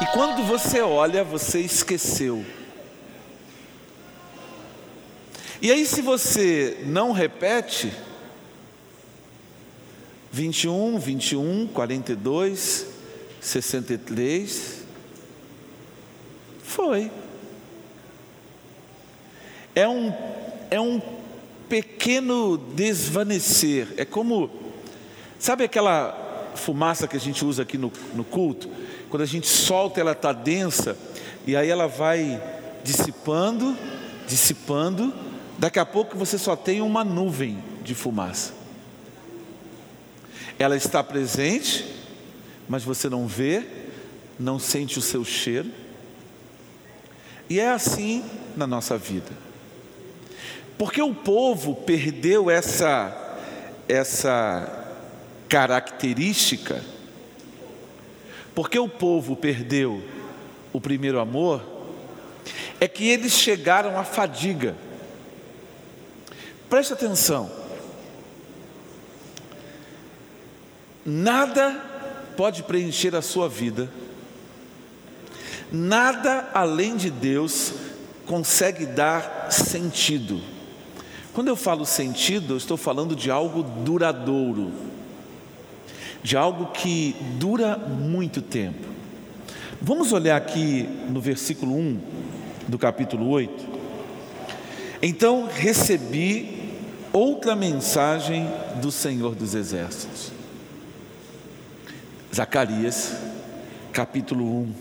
[0.00, 2.44] E quando você olha, você esqueceu.
[5.60, 7.92] E aí, se você não repete,
[10.30, 12.86] 21, 21, 42,
[13.40, 14.84] 63,
[16.62, 17.10] foi.
[19.74, 20.12] É um,
[20.70, 21.00] é um
[21.68, 24.50] pequeno desvanecer, é como,
[25.38, 26.17] sabe aquela
[26.58, 28.68] fumaça que a gente usa aqui no, no culto?
[29.08, 30.94] Quando a gente solta, ela está densa,
[31.46, 32.42] e aí ela vai
[32.84, 33.74] dissipando,
[34.26, 35.14] dissipando,
[35.58, 38.52] daqui a pouco você só tem uma nuvem de fumaça.
[40.58, 41.86] Ela está presente,
[42.68, 43.64] mas você não vê,
[44.38, 45.70] não sente o seu cheiro.
[47.48, 48.22] E é assim
[48.54, 49.30] na nossa vida.
[50.76, 53.24] Porque o povo perdeu essa
[53.88, 54.87] essa
[55.48, 56.82] característica.
[58.54, 60.02] Porque o povo perdeu
[60.72, 61.62] o primeiro amor,
[62.80, 64.76] é que eles chegaram à fadiga.
[66.68, 67.50] Preste atenção.
[71.04, 71.72] Nada
[72.36, 73.90] pode preencher a sua vida,
[75.72, 77.72] nada além de Deus
[78.26, 80.40] consegue dar sentido.
[81.32, 84.70] Quando eu falo sentido, eu estou falando de algo duradouro,
[86.22, 88.86] de algo que dura muito tempo.
[89.80, 92.00] Vamos olhar aqui no versículo 1
[92.66, 93.78] do capítulo 8.
[95.00, 96.72] Então recebi
[97.12, 98.48] outra mensagem
[98.80, 100.32] do Senhor dos Exércitos.
[102.34, 103.14] Zacarias,
[103.92, 104.72] capítulo 1.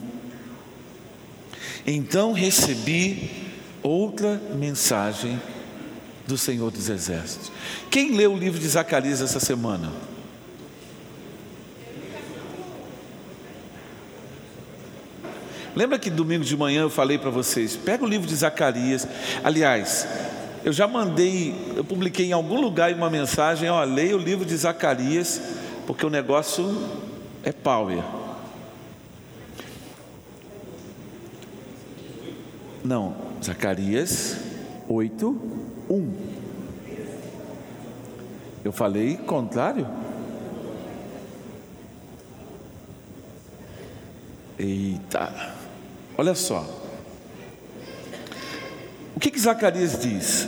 [1.86, 3.30] Então recebi
[3.82, 5.40] outra mensagem
[6.28, 7.52] do Senhor dos Exércitos.
[7.90, 9.92] Quem leu o livro de Zacarias essa semana?
[15.78, 19.08] Lembra que domingo de manhã eu falei para vocês: pega o livro de Zacarias.
[19.44, 20.08] Aliás,
[20.66, 24.58] eu já mandei, eu publiquei em algum lugar uma mensagem: ó, leia o livro de
[24.58, 25.40] Zacarias,
[25.86, 26.76] porque o negócio
[27.44, 28.04] é power.
[32.84, 34.36] Não, Zacarias
[34.90, 35.42] 8,
[35.92, 36.14] 1.
[38.66, 39.88] Eu falei contrário?
[44.58, 45.56] Eita,
[46.18, 46.66] olha só.
[49.16, 50.48] O que, que Zacarias diz?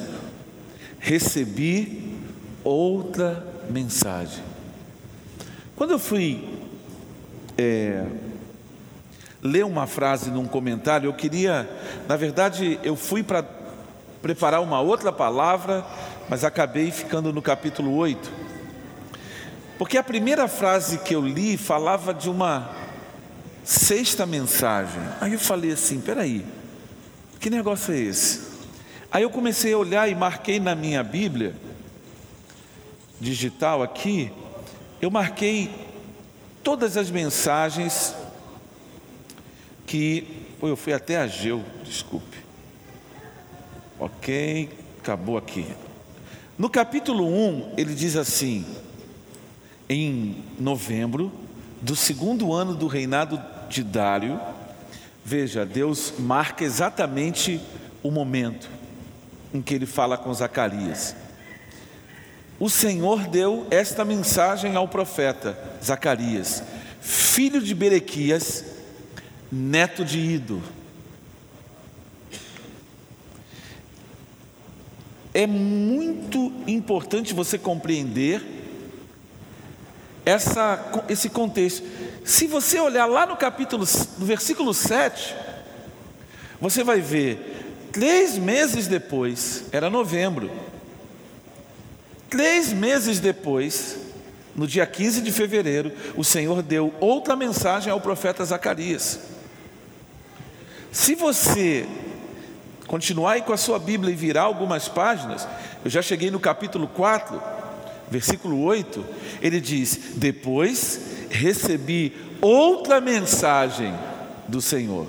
[1.00, 2.18] Recebi
[2.64, 4.44] outra mensagem.
[5.76, 6.48] Quando eu fui
[7.58, 8.06] é,
[9.42, 11.70] ler uma frase num comentário, eu queria,
[12.08, 13.44] na verdade, eu fui para
[14.22, 15.86] preparar uma outra palavra,
[16.28, 18.32] mas acabei ficando no capítulo 8.
[19.78, 22.70] Porque a primeira frase que eu li falava de uma
[23.70, 25.00] sexta mensagem.
[25.22, 26.44] Aí eu falei assim: peraí,
[27.40, 28.50] que negócio é esse?
[29.12, 31.56] Aí eu comecei a olhar e marquei na minha Bíblia,
[33.22, 34.32] digital aqui,
[35.00, 35.70] eu marquei
[36.64, 38.16] todas as mensagens
[39.86, 40.48] que.
[40.60, 42.38] Pô, eu fui até a Geu, desculpe.
[44.00, 44.70] Ok,
[45.00, 45.66] acabou aqui.
[46.58, 48.66] No capítulo 1, ele diz assim:
[49.88, 51.32] em novembro
[51.82, 54.40] do segundo ano do reinado de Dário,
[55.24, 57.62] veja, Deus marca exatamente
[58.02, 58.70] o momento
[59.54, 61.16] em que ele fala com Zacarias.
[62.60, 66.62] O Senhor deu esta mensagem ao profeta Zacarias,
[67.00, 68.66] filho de Berequias,
[69.52, 70.62] neto de Ido.
[75.34, 78.59] É muito importante você compreender
[80.30, 81.84] essa, esse contexto.
[82.24, 83.86] Se você olhar lá no capítulo,
[84.18, 85.36] no versículo 7,
[86.62, 90.52] você vai ver, três meses depois, era novembro,
[92.30, 93.98] três meses depois,
[94.56, 99.20] no dia 15 de fevereiro, o Senhor deu outra mensagem ao profeta Zacarias.
[100.92, 101.88] Se você
[102.88, 105.48] continuar aí com a sua Bíblia e virar algumas páginas,
[105.86, 107.59] eu já cheguei no capítulo 4,
[108.10, 109.06] versículo 8,
[109.42, 113.94] ele diz: Depois recebi outra mensagem
[114.48, 115.08] do Senhor.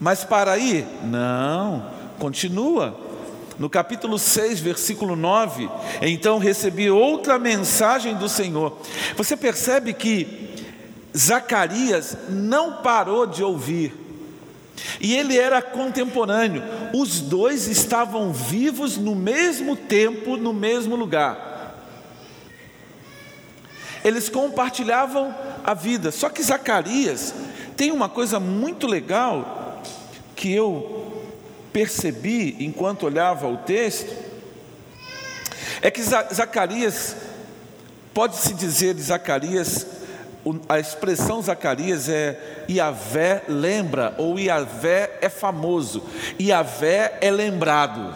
[0.00, 0.86] Mas para aí?
[1.04, 3.08] Não, continua.
[3.58, 5.68] No capítulo 6, versículo 9,
[6.00, 8.78] então recebi outra mensagem do Senhor.
[9.16, 10.48] Você percebe que
[11.16, 13.92] Zacarias não parou de ouvir,
[15.00, 16.62] e ele era contemporâneo,
[16.94, 21.46] os dois estavam vivos no mesmo tempo, no mesmo lugar.
[24.04, 25.34] Eles compartilhavam
[25.64, 26.10] a vida.
[26.10, 27.34] Só que Zacarias
[27.76, 29.82] tem uma coisa muito legal
[30.34, 31.22] que eu
[31.72, 34.10] percebi enquanto olhava o texto,
[35.82, 37.16] é que Zacarias,
[38.12, 39.86] pode-se dizer de Zacarias,
[40.68, 46.02] a expressão Zacarias é Iavé lembra, ou Iavé é famoso,
[46.40, 48.14] Iavé é lembrado,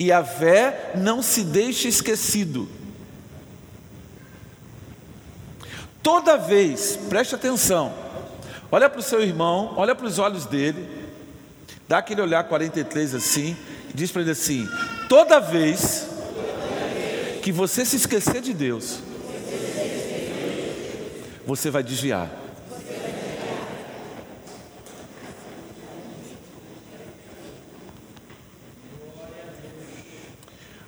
[0.00, 2.68] Iavé não se deixa esquecido.
[6.02, 7.92] Toda vez, preste atenção,
[8.70, 10.88] olha para o seu irmão, olha para os olhos dele,
[11.88, 13.56] dá aquele olhar 43 assim,
[13.88, 14.68] e diz para ele assim:
[15.08, 16.08] toda vez
[17.42, 19.00] que você se esquecer de Deus,
[21.46, 22.30] você vai desviar.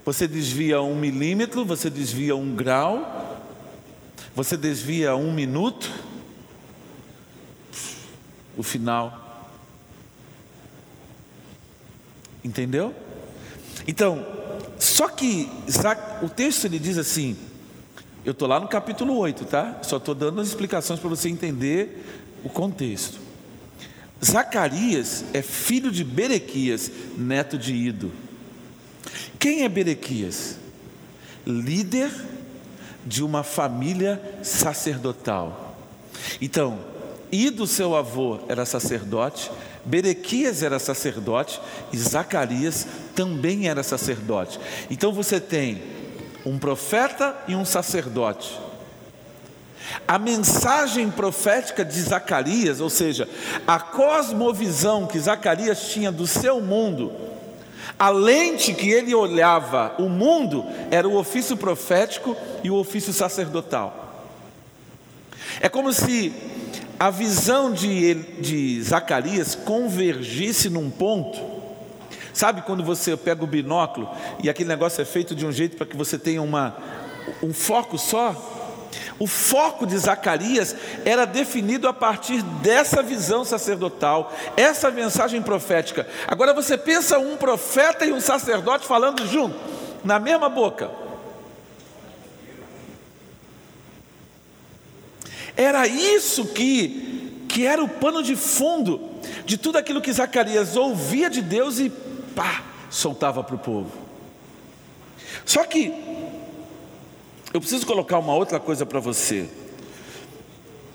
[0.04, 3.40] Você desvia um milímetro, você desvia um grau,
[4.34, 5.90] você desvia um minuto,
[8.54, 9.50] o final.
[12.44, 12.94] Entendeu?
[13.86, 14.26] Então,
[14.78, 15.50] só que
[16.22, 17.36] o texto ele diz assim:
[18.24, 19.78] eu estou lá no capítulo 8, tá?
[19.82, 22.04] Só estou dando as explicações para você entender
[22.42, 23.18] o contexto.
[24.24, 28.10] Zacarias é filho de Berequias, neto de Ido.
[29.38, 30.56] Quem é Berequias?
[31.46, 32.10] Líder
[33.04, 35.76] de uma família sacerdotal.
[36.40, 36.78] Então,
[37.30, 39.50] Ido, seu avô, era sacerdote,
[39.84, 41.60] Berequias era sacerdote
[41.92, 44.58] e Zacarias também era sacerdote.
[44.88, 45.82] Então você tem
[46.44, 48.58] um profeta e um sacerdote.
[50.06, 53.28] A mensagem profética de Zacarias, ou seja,
[53.66, 57.12] a cosmovisão que Zacarias tinha do seu mundo,
[57.98, 64.24] a lente que ele olhava o mundo era o ofício profético e o ofício sacerdotal.
[65.60, 66.32] É como se
[66.98, 71.53] a visão de, de Zacarias convergisse num ponto
[72.34, 74.10] Sabe quando você pega o binóculo
[74.42, 76.76] e aquele negócio é feito de um jeito para que você tenha uma,
[77.40, 78.34] um foco só?
[79.20, 86.08] O foco de Zacarias era definido a partir dessa visão sacerdotal, essa mensagem profética.
[86.26, 89.56] Agora você pensa um profeta e um sacerdote falando junto,
[90.02, 90.90] na mesma boca.
[95.56, 99.00] Era isso que, que era o pano de fundo
[99.46, 101.92] de tudo aquilo que Zacarias ouvia de Deus e
[102.34, 103.90] pá, soltava para o povo.
[105.44, 105.92] Só que
[107.52, 109.48] eu preciso colocar uma outra coisa para você.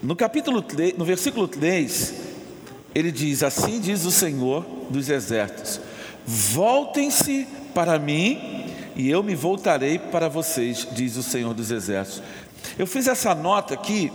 [0.02, 2.14] No capítulo 3, no versículo 3,
[2.94, 5.80] ele diz: Assim diz o Senhor dos exércitos:
[6.26, 8.66] Voltem-se para mim,
[8.96, 12.24] e eu me voltarei para vocês, diz o Senhor dos exércitos.
[12.78, 14.12] Eu fiz essa nota aqui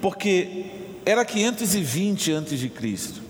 [0.00, 0.66] porque
[1.04, 3.23] era 520 antes de Cristo.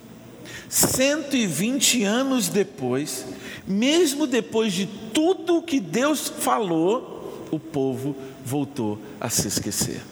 [0.75, 3.25] 120 anos depois,
[3.65, 10.03] mesmo depois de tudo que Deus falou, o povo voltou a se esquecer.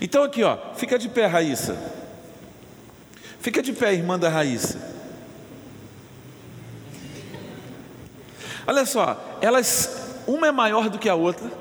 [0.00, 1.76] Então aqui, ó, fica de pé, Raíssa.
[3.38, 4.80] Fica de pé, irmã da Raíssa.
[8.66, 11.52] Olha só, elas, uma é maior do que a outra.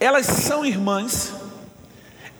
[0.00, 1.32] Elas são irmãs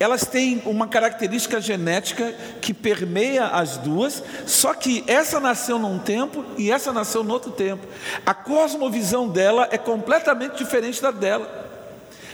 [0.03, 6.43] elas têm uma característica genética que permeia as duas, só que essa nasceu num tempo
[6.57, 7.87] e essa nasceu no outro tempo.
[8.25, 11.63] A cosmovisão dela é completamente diferente da dela.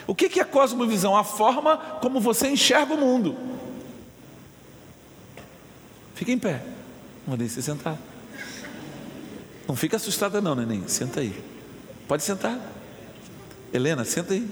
[0.08, 1.16] O que é a cosmovisão?
[1.16, 3.38] A forma como você enxerga o mundo.
[6.16, 6.64] Fica em pé.
[7.28, 8.00] Mandei você sentar.
[9.68, 10.88] Não fica assustada não, neném.
[10.88, 11.40] Senta aí.
[12.08, 12.58] Pode sentar.
[13.72, 14.50] Helena, senta aí.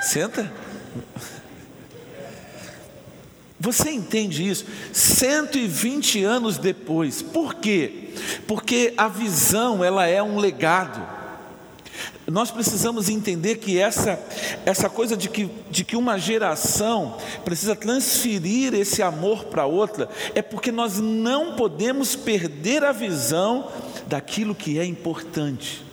[0.00, 0.52] Senta.
[3.62, 4.66] Você entende isso?
[4.92, 7.22] 120 anos depois.
[7.22, 8.10] Por quê?
[8.44, 11.00] Porque a visão, ela é um legado.
[12.26, 14.18] Nós precisamos entender que essa,
[14.66, 20.42] essa coisa de que, de que uma geração precisa transferir esse amor para outra, é
[20.42, 23.70] porque nós não podemos perder a visão
[24.08, 25.84] daquilo que é importante.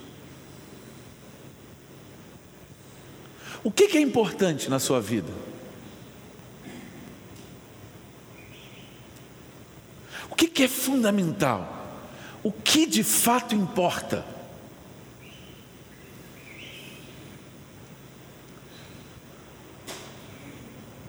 [3.64, 5.49] O que, que é importante na sua vida?
[10.40, 11.78] Que, que é fundamental?
[12.42, 14.26] O que de fato importa?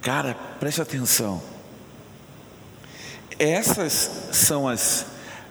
[0.02, 1.40] Cara, preste atenção.
[3.38, 5.06] Essas são as,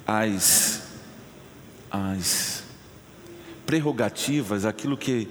[0.05, 0.81] as,
[1.89, 2.63] as
[3.65, 5.29] prerrogativas, aquilo que,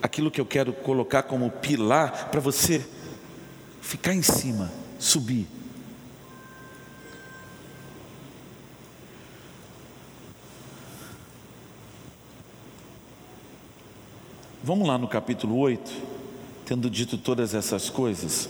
[0.00, 2.82] aquilo que eu quero colocar como pilar para você
[3.82, 5.59] ficar em cima, subir.
[14.62, 15.90] Vamos lá no capítulo 8,
[16.66, 18.46] tendo dito todas essas coisas.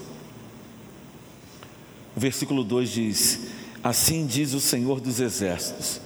[2.13, 3.39] O versículo 2 diz:
[3.81, 6.01] Assim diz o Senhor dos Exércitos: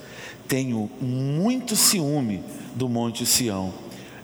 [0.46, 2.40] Tenho muito ciúme
[2.76, 3.74] do monte Sião,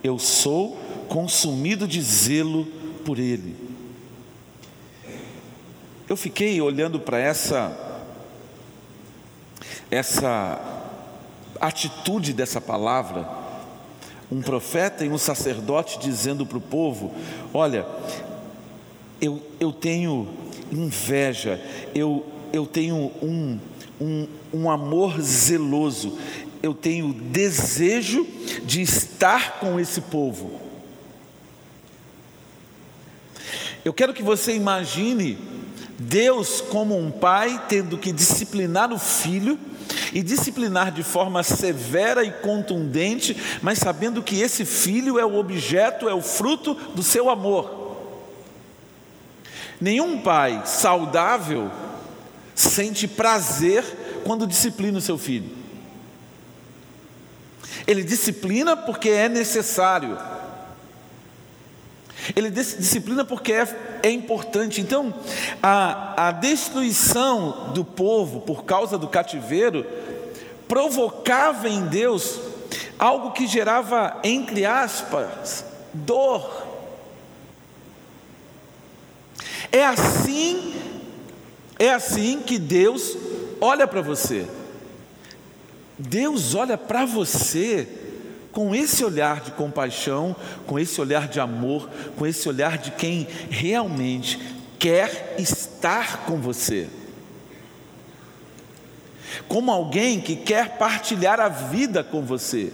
[0.04, 2.64] eu sou consumido de zelo
[3.04, 3.56] por ele.
[6.08, 7.76] Eu fiquei olhando para essa
[9.90, 10.60] essa
[11.60, 13.41] atitude dessa palavra
[14.32, 17.12] um profeta e um sacerdote dizendo para o povo:
[17.52, 17.86] Olha,
[19.20, 20.26] eu, eu tenho
[20.72, 21.60] inveja,
[21.94, 23.58] eu, eu tenho um,
[24.00, 26.16] um, um amor zeloso,
[26.62, 28.26] eu tenho desejo
[28.64, 30.58] de estar com esse povo.
[33.84, 35.36] Eu quero que você imagine
[35.98, 39.58] Deus como um pai tendo que disciplinar o filho
[40.12, 46.08] e disciplinar de forma severa e contundente, mas sabendo que esse filho é o objeto,
[46.08, 47.82] é o fruto do seu amor.
[49.80, 51.70] Nenhum pai saudável
[52.54, 53.84] sente prazer
[54.24, 55.50] quando disciplina o seu filho.
[57.86, 60.16] Ele disciplina porque é necessário.
[62.36, 64.80] Ele disciplina porque é, é importante.
[64.80, 65.12] Então,
[65.62, 69.84] a, a destruição do povo por causa do cativeiro
[70.68, 72.40] provocava em Deus
[72.98, 76.66] algo que gerava, entre aspas, dor.
[79.70, 80.74] É assim,
[81.78, 83.16] é assim que Deus
[83.60, 84.46] olha para você.
[85.98, 88.01] Deus olha para você
[88.52, 93.26] com esse olhar de compaixão, com esse olhar de amor, com esse olhar de quem
[93.50, 94.38] realmente
[94.78, 96.88] quer estar com você.
[99.48, 102.70] Como alguém que quer partilhar a vida com você,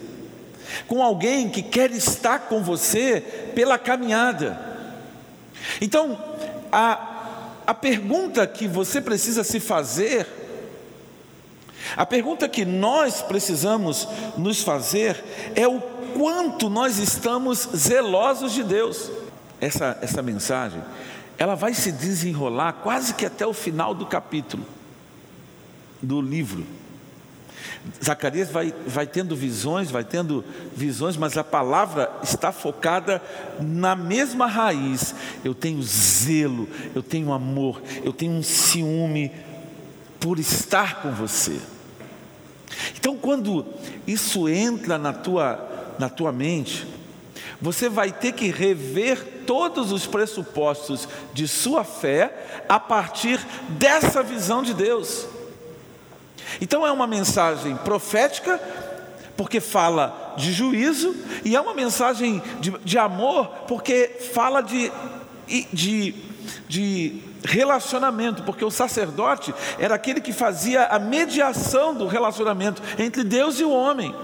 [0.88, 3.20] com alguém que quer estar com você
[3.54, 4.60] pela caminhada.
[5.80, 6.18] Então,
[6.72, 10.26] a, a pergunta que você precisa se fazer
[11.96, 15.22] a pergunta que nós precisamos nos fazer
[15.54, 15.80] é o
[16.14, 19.10] quanto nós estamos zelosos de Deus.
[19.60, 20.82] Essa, essa mensagem,
[21.36, 24.64] ela vai se desenrolar quase que até o final do capítulo,
[26.02, 26.64] do livro.
[28.04, 30.44] Zacarias vai, vai tendo visões, vai tendo
[30.76, 33.22] visões, mas a palavra está focada
[33.60, 35.14] na mesma raiz.
[35.44, 39.32] Eu tenho zelo, eu tenho amor, eu tenho um ciúme
[40.20, 41.60] por estar com você.
[42.96, 43.64] Então, quando
[44.06, 46.86] isso entra na tua, na tua mente,
[47.60, 54.62] você vai ter que rever todos os pressupostos de sua fé a partir dessa visão
[54.62, 55.26] de Deus.
[56.60, 58.60] Então, é uma mensagem profética,
[59.36, 64.92] porque fala de juízo, e é uma mensagem de, de amor, porque fala de,
[65.72, 66.14] de,
[66.68, 73.58] de relacionamento, porque o sacerdote era aquele que fazia a mediação do relacionamento entre Deus
[73.60, 74.14] e o homem.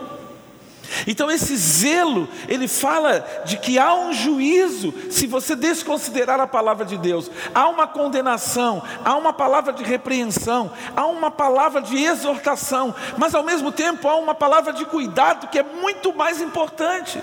[1.07, 6.85] Então, esse zelo, ele fala de que há um juízo se você desconsiderar a palavra
[6.85, 12.95] de Deus, há uma condenação, há uma palavra de repreensão, há uma palavra de exortação,
[13.17, 17.21] mas ao mesmo tempo há uma palavra de cuidado que é muito mais importante.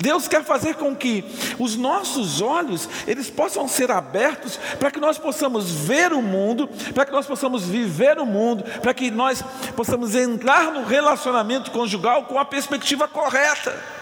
[0.00, 1.24] Deus quer fazer com que
[1.58, 7.04] os nossos olhos eles possam ser abertos para que nós possamos ver o mundo, para
[7.04, 9.42] que nós possamos viver o mundo, para que nós
[9.76, 13.94] possamos entrar no relacionamento conjugal com a perspectiva correta.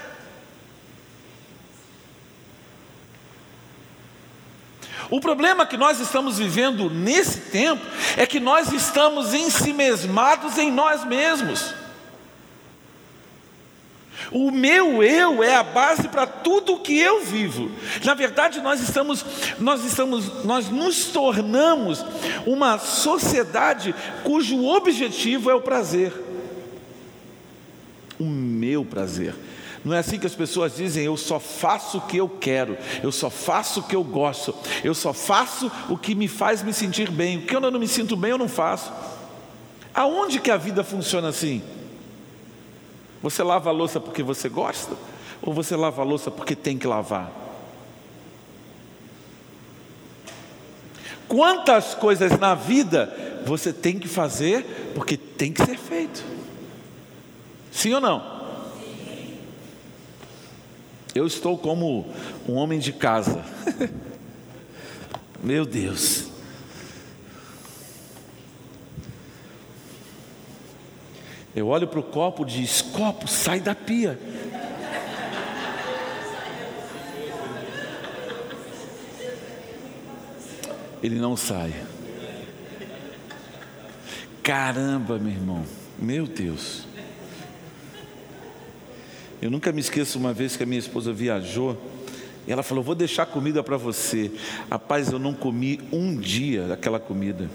[5.11, 7.85] O problema que nós estamos vivendo nesse tempo
[8.17, 11.82] é que nós estamos ensimesmados em nós mesmos.
[14.31, 17.71] O meu eu é a base para tudo o que eu vivo.
[18.05, 19.25] Na verdade, nós estamos,
[19.59, 22.05] nós estamos, nós nos tornamos
[22.47, 26.12] uma sociedade cujo objetivo é o prazer.
[28.19, 29.35] O meu prazer.
[29.85, 33.11] Não é assim que as pessoas dizem, eu só faço o que eu quero, eu
[33.11, 37.11] só faço o que eu gosto, eu só faço o que me faz me sentir
[37.11, 37.38] bem.
[37.38, 38.93] O que eu não me sinto bem, eu não faço.
[39.93, 41.61] Aonde que a vida funciona assim?
[43.23, 44.97] Você lava a louça porque você gosta?
[45.41, 47.31] Ou você lava a louça porque tem que lavar?
[51.29, 56.23] Quantas coisas na vida você tem que fazer porque tem que ser feito?
[57.71, 58.43] Sim ou não?
[61.14, 62.07] Eu estou como
[62.49, 63.45] um homem de casa.
[65.43, 66.32] Meu Deus.
[71.54, 74.18] Eu olho para o copo e diz: Copo, sai da pia.
[81.02, 81.75] Ele não sai.
[84.42, 85.64] Caramba, meu irmão.
[85.99, 86.85] Meu Deus.
[89.40, 91.76] Eu nunca me esqueço uma vez que a minha esposa viajou
[92.47, 94.30] e ela falou: Vou deixar comida para você.
[94.71, 97.50] Rapaz, eu não comi um dia daquela comida.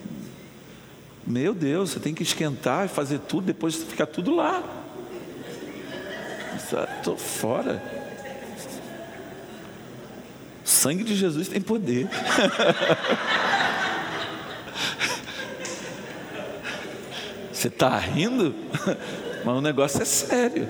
[1.27, 4.63] Meu Deus, você tem que esquentar e fazer tudo, depois ficar tudo lá.
[6.55, 7.83] Estou fora.
[10.63, 12.07] O sangue de Jesus tem poder.
[17.51, 18.55] Você está rindo?
[19.43, 20.69] Mas o negócio é sério.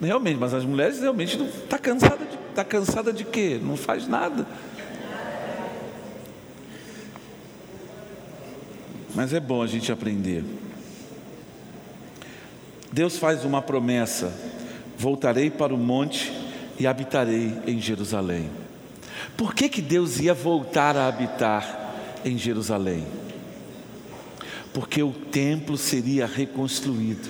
[0.00, 3.58] Realmente, mas as mulheres realmente não está cansada de, tá cansada de quê?
[3.60, 4.46] Não faz nada.
[9.14, 10.44] Mas é bom a gente aprender.
[12.92, 14.32] Deus faz uma promessa:
[14.96, 16.32] voltarei para o monte
[16.78, 18.48] e habitarei em Jerusalém.
[19.36, 23.06] Por que, que Deus ia voltar a habitar em Jerusalém?
[24.72, 27.28] Porque o templo seria reconstruído.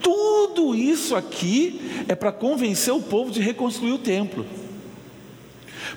[0.00, 4.44] Tudo isso aqui é para convencer o povo de reconstruir o templo.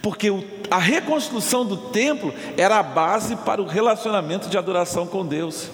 [0.01, 0.29] Porque
[0.69, 5.69] a reconstrução do templo era a base para o relacionamento de adoração com Deus.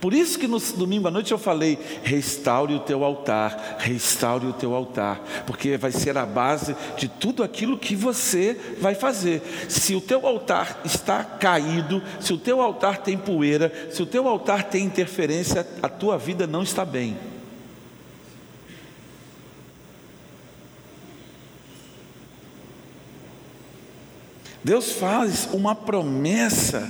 [0.00, 4.52] Por isso que no domingo à noite eu falei: restaure o teu altar, restaure o
[4.52, 9.42] teu altar, porque vai ser a base de tudo aquilo que você vai fazer.
[9.68, 14.26] Se o teu altar está caído, se o teu altar tem poeira, se o teu
[14.26, 17.29] altar tem interferência, a tua vida não está bem.
[24.62, 26.88] Deus faz uma promessa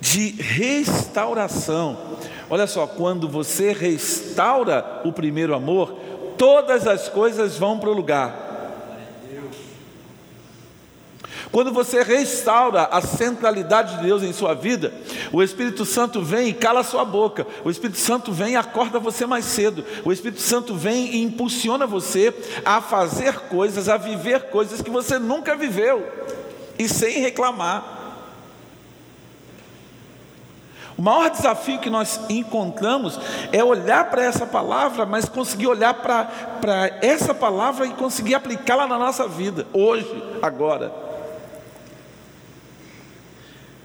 [0.00, 1.96] de restauração.
[2.50, 5.96] Olha só, quando você restaura o primeiro amor,
[6.36, 8.46] todas as coisas vão para o lugar.
[11.52, 14.92] Quando você restaura a centralidade de Deus em sua vida,
[15.32, 17.46] o Espírito Santo vem e cala sua boca.
[17.64, 19.84] O Espírito Santo vem e acorda você mais cedo.
[20.04, 22.34] O Espírito Santo vem e impulsiona você
[22.64, 26.06] a fazer coisas, a viver coisas que você nunca viveu
[26.78, 27.96] e sem reclamar.
[30.98, 33.20] O maior desafio que nós encontramos
[33.52, 38.98] é olhar para essa palavra, mas conseguir olhar para essa palavra e conseguir aplicá-la na
[38.98, 40.10] nossa vida, hoje,
[40.42, 40.92] agora.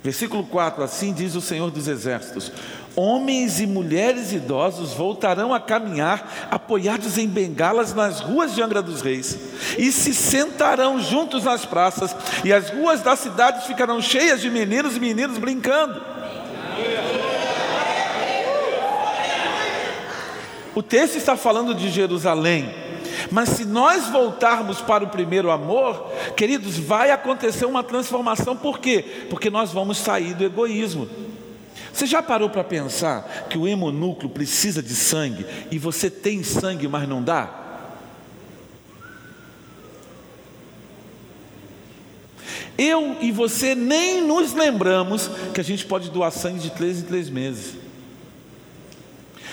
[0.04, 2.52] Versículo 4: Assim diz o Senhor dos Exércitos:
[2.96, 9.02] Homens e mulheres idosos voltarão a caminhar, apoiados em bengalas nas ruas de Angra dos
[9.02, 9.36] Reis,
[9.80, 14.96] e se sentarão juntos nas praças, e as ruas da cidade ficarão cheias de meninos
[14.96, 16.00] e meninos brincando.
[20.76, 22.74] O texto está falando de Jerusalém,
[23.32, 29.26] mas se nós voltarmos para o primeiro amor, queridos, vai acontecer uma transformação, por quê?
[29.32, 31.23] Porque nós vamos sair do egoísmo.
[31.92, 36.88] Você já parou para pensar que o hemonúcleo precisa de sangue e você tem sangue,
[36.88, 37.60] mas não dá?
[42.78, 47.04] Eu e você nem nos lembramos que a gente pode doar sangue de três em
[47.04, 47.76] três meses.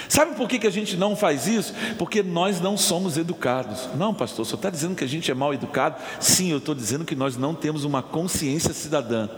[0.08, 1.72] Sabe por que, que a gente não faz isso?
[1.96, 3.88] Porque nós não somos educados.
[3.94, 6.02] Não, pastor, você está dizendo que a gente é mal educado?
[6.18, 9.28] Sim, eu estou dizendo que nós não temos uma consciência cidadã.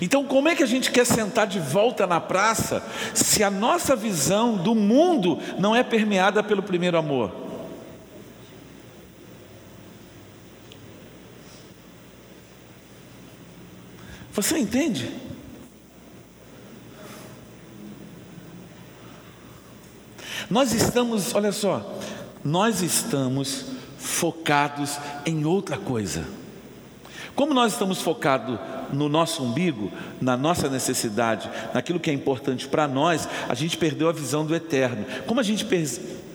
[0.00, 2.82] Então, como é que a gente quer sentar de volta na praça
[3.14, 7.30] se a nossa visão do mundo não é permeada pelo primeiro amor?
[14.32, 15.10] Você entende?
[20.48, 21.98] Nós estamos, olha só,
[22.42, 23.66] nós estamos
[23.98, 26.39] focados em outra coisa.
[27.34, 28.58] Como nós estamos focados
[28.92, 29.90] no nosso umbigo,
[30.20, 34.54] na nossa necessidade, naquilo que é importante para nós, a gente perdeu a visão do
[34.54, 35.04] eterno.
[35.26, 35.86] Como a gente per,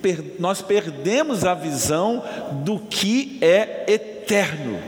[0.01, 2.23] per, nós perdemos a visão
[2.63, 4.79] do que é eterno.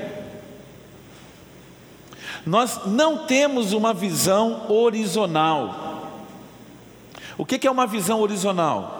[2.45, 5.85] Nós não temos uma visão horizontal.
[7.37, 8.97] O que é uma visão horizontal?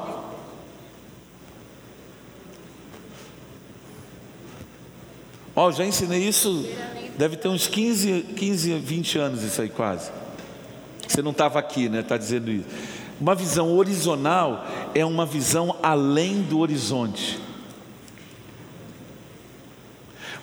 [5.55, 6.67] Ó, oh, já ensinei isso,
[7.17, 10.11] deve ter uns 15, 15, 20 anos isso aí quase.
[11.07, 12.01] Você não estava aqui, né?
[12.01, 12.67] Está dizendo isso.
[13.19, 17.39] Uma visão horizontal é uma visão além do horizonte.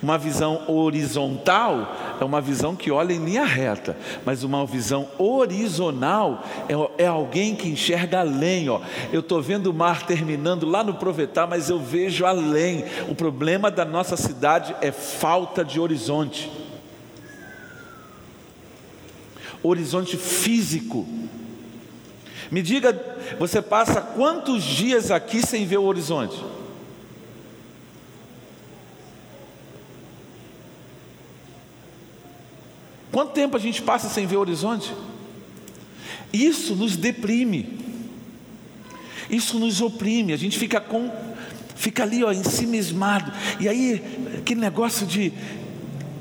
[0.03, 6.45] Uma visão horizontal é uma visão que olha em linha reta, mas uma visão horizontal
[6.69, 8.69] é, é alguém que enxerga além.
[8.69, 8.81] Ó.
[9.13, 12.85] Eu estou vendo o mar terminando lá no Provetar, mas eu vejo além.
[13.09, 16.64] O problema da nossa cidade é falta de horizonte
[19.69, 21.07] horizonte físico.
[22.51, 22.93] Me diga,
[23.39, 26.41] você passa quantos dias aqui sem ver o horizonte?
[33.11, 34.93] Quanto tempo a gente passa sem ver o horizonte?
[36.33, 37.79] Isso nos deprime.
[39.31, 40.33] Isso nos oprime.
[40.33, 41.11] A gente fica com
[41.77, 43.33] fica ali, ó, ensimismado.
[43.61, 44.03] E aí
[44.39, 45.33] aquele negócio de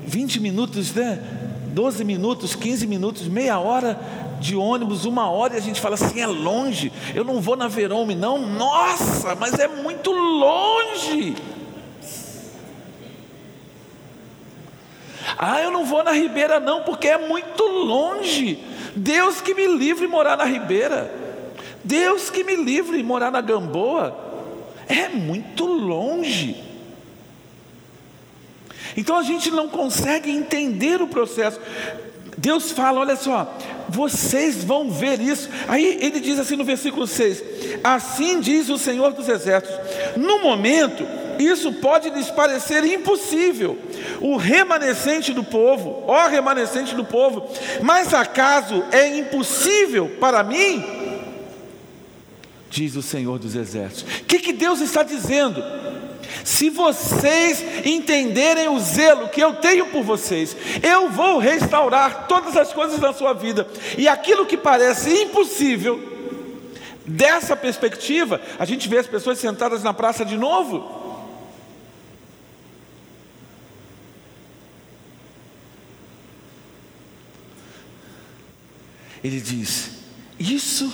[0.06, 1.43] 20 minutos, né?
[1.74, 3.98] 12 minutos, 15 minutos, meia hora
[4.40, 7.66] de ônibus, uma hora, e a gente fala assim: é longe, eu não vou na
[7.66, 8.38] Verome, não.
[8.38, 11.34] Nossa, mas é muito longe.
[15.36, 18.58] Ah, eu não vou na Ribeira não, porque é muito longe.
[18.94, 21.12] Deus que me livre morar na Ribeira.
[21.82, 24.16] Deus que me livre morar na Gamboa.
[24.88, 26.63] É muito longe.
[28.96, 31.60] Então a gente não consegue entender o processo.
[32.36, 33.56] Deus fala, olha só,
[33.88, 35.48] vocês vão ver isso.
[35.68, 37.42] Aí ele diz assim no versículo 6:
[37.82, 39.76] Assim diz o Senhor dos Exércitos:
[40.16, 41.06] No momento,
[41.38, 43.78] isso pode lhes parecer impossível,
[44.20, 47.48] o remanescente do povo, ó remanescente do povo,
[47.82, 50.84] mas acaso é impossível para mim?
[52.70, 54.02] Diz o Senhor dos Exércitos.
[54.20, 55.62] O que, que Deus está dizendo?
[56.42, 62.72] Se vocês entenderem o zelo que eu tenho por vocês, eu vou restaurar todas as
[62.72, 63.68] coisas na sua vida.
[63.96, 66.14] E aquilo que parece impossível,
[67.06, 71.02] dessa perspectiva, a gente vê as pessoas sentadas na praça de novo.
[79.22, 79.90] Ele diz:
[80.38, 80.92] Isso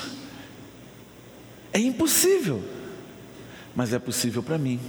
[1.73, 2.63] é impossível,
[3.75, 4.81] mas é possível para mim.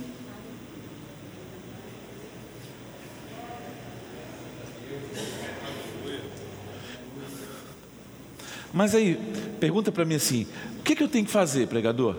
[8.74, 9.16] Mas aí,
[9.60, 10.48] pergunta para mim assim:
[10.80, 12.16] o que, que eu tenho que fazer, pregador?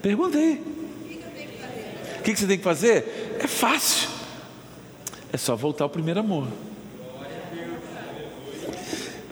[0.00, 0.62] Pergunta aí.
[2.18, 3.38] O que, que você tem que fazer?
[3.40, 4.08] É fácil.
[5.32, 6.46] É só voltar ao primeiro amor.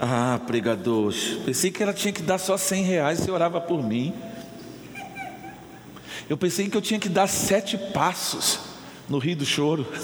[0.00, 1.12] Ah, pregador,
[1.44, 4.14] pensei que ela tinha que dar só cem reais e orava por mim.
[6.28, 8.60] Eu pensei que eu tinha que dar sete passos
[9.08, 9.86] no Rio do Choro.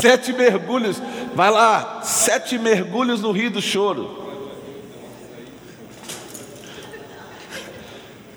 [0.00, 1.00] sete mergulhos.
[1.34, 4.22] Vai lá, sete mergulhos no rio do choro.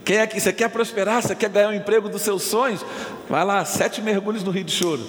[0.06, 1.22] Quem é que você quer prosperar?
[1.22, 2.86] Você quer ganhar o um emprego dos seus sonhos?
[3.30, 5.04] Vai lá, sete mergulhos no rio do choro.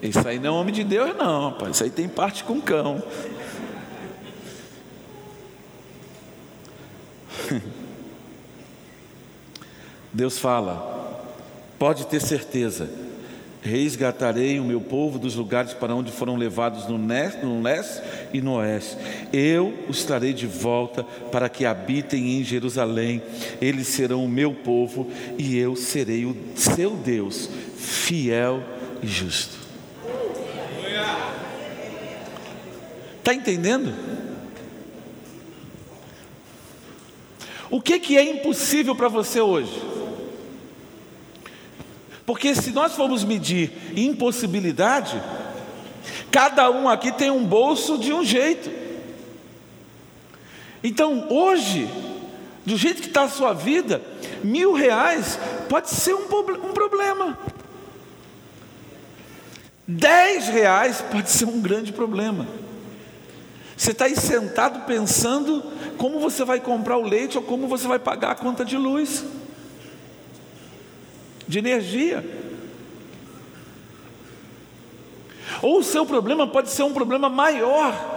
[0.00, 1.72] Isso aí não é homem de Deus, não, rapaz.
[1.72, 3.02] Isso aí tem parte com cão.
[10.12, 11.26] Deus fala,
[11.78, 13.07] pode ter certeza
[13.60, 18.00] Resgatarei o meu povo dos lugares para onde foram levados no leste, no leste
[18.32, 18.96] e no oeste.
[19.32, 23.20] Eu os trarei de volta para que habitem em Jerusalém.
[23.60, 28.62] Eles serão o meu povo e eu serei o seu Deus, fiel
[29.02, 29.58] e justo.
[33.18, 33.92] Está entendendo?
[37.70, 39.97] O que, que é impossível para você hoje?
[42.28, 45.18] Porque se nós formos medir impossibilidade,
[46.30, 48.70] cada um aqui tem um bolso de um jeito.
[50.84, 51.88] Então hoje,
[52.66, 54.02] do jeito que está a sua vida,
[54.44, 55.38] mil reais
[55.70, 57.38] pode ser um, um problema.
[59.86, 62.46] Dez reais pode ser um grande problema.
[63.74, 65.64] Você está aí sentado pensando
[65.96, 69.24] como você vai comprar o leite ou como você vai pagar a conta de luz
[71.48, 72.24] de energia.
[75.62, 78.16] Ou o seu problema pode ser um problema maior.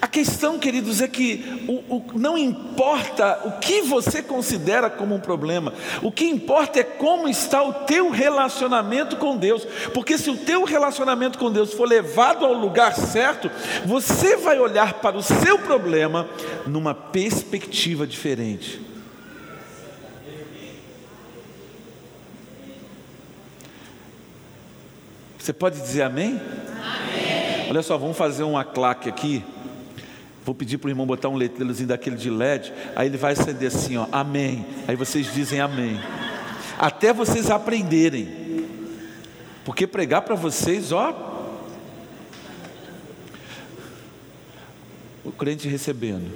[0.00, 5.20] A questão, queridos, é que o, o, não importa o que você considera como um
[5.20, 10.36] problema, o que importa é como está o teu relacionamento com Deus, porque se o
[10.36, 13.50] teu relacionamento com Deus for levado ao lugar certo,
[13.84, 16.28] você vai olhar para o seu problema
[16.66, 18.95] numa perspectiva diferente.
[25.46, 26.40] Você pode dizer amém?
[26.40, 27.70] amém?
[27.70, 29.44] Olha só, vamos fazer uma claque aqui.
[30.44, 33.68] Vou pedir para o irmão botar um letreirozinho daquele de LED, aí ele vai acender
[33.68, 34.66] assim, ó, amém.
[34.88, 36.00] Aí vocês dizem amém.
[36.76, 38.66] Até vocês aprenderem.
[39.64, 41.14] Porque pregar para vocês, ó.
[45.24, 46.28] O crente recebendo.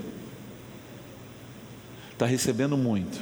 [2.12, 3.20] Está recebendo muito.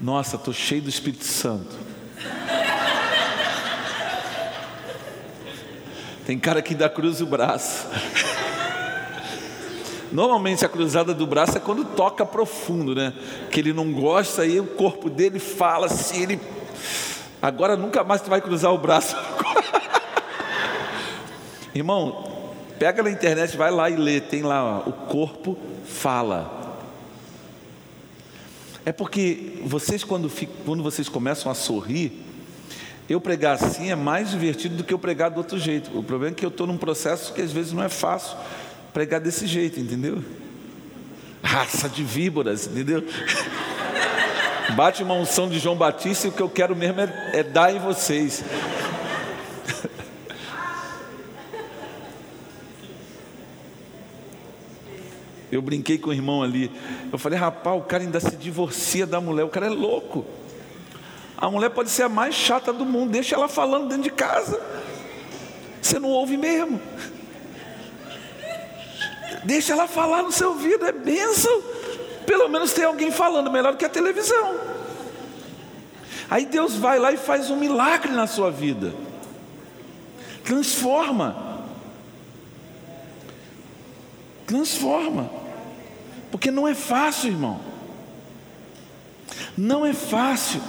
[0.00, 1.97] Nossa, estou cheio do Espírito Santo.
[6.28, 7.86] Tem cara que dá cruza o braço.
[10.12, 13.14] Normalmente a cruzada do braço é quando toca profundo, né?
[13.50, 16.40] Que ele não gosta, aí o corpo dele fala assim, ele.
[17.40, 19.16] Agora nunca mais tu vai cruzar o braço.
[21.74, 22.30] Irmão,
[22.78, 26.76] pega na internet, vai lá e lê, tem lá, ó, o corpo fala.
[28.84, 30.30] É porque vocês, quando,
[30.66, 32.27] quando vocês começam a sorrir,
[33.08, 35.98] eu pregar assim é mais divertido do que eu pregar do outro jeito.
[35.98, 38.36] O problema é que eu estou num processo que às vezes não é fácil
[38.92, 40.22] pregar desse jeito, entendeu?
[41.42, 43.02] Raça de víboras, entendeu?
[44.76, 47.74] Bate uma unção de João Batista e o que eu quero mesmo é, é dar
[47.74, 48.44] em vocês.
[55.50, 56.70] Eu brinquei com o irmão ali.
[57.10, 60.26] Eu falei, rapaz, o cara ainda se divorcia da mulher, o cara é louco.
[61.40, 64.60] A mulher pode ser a mais chata do mundo, deixa ela falando dentro de casa.
[65.80, 66.80] Você não ouve mesmo.
[69.44, 71.62] Deixa ela falar no seu ouvido, é bênção.
[72.26, 74.58] Pelo menos tem alguém falando melhor do que a televisão.
[76.28, 78.92] Aí Deus vai lá e faz um milagre na sua vida.
[80.44, 81.62] Transforma.
[84.44, 85.30] Transforma.
[86.32, 87.60] Porque não é fácil, irmão.
[89.56, 90.60] Não é fácil.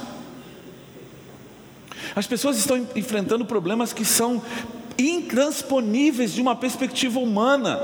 [2.14, 4.42] As pessoas estão enfrentando problemas que são
[4.98, 7.80] intransponíveis de uma perspectiva humana.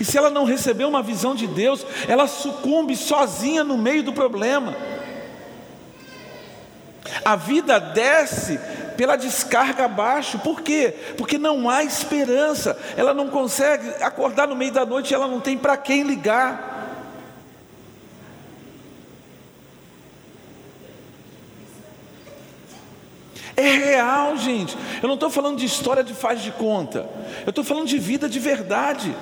[0.00, 4.12] E se ela não receber uma visão de Deus, ela sucumbe sozinha no meio do
[4.12, 4.74] problema.
[7.24, 8.58] A vida desce
[8.96, 10.94] pela descarga abaixo, por quê?
[11.16, 15.56] Porque não há esperança, ela não consegue acordar no meio da noite, ela não tem
[15.56, 16.67] para quem ligar.
[23.58, 24.78] É real, gente.
[25.02, 27.10] Eu não estou falando de história de faz de conta.
[27.44, 29.12] Eu estou falando de vida de verdade.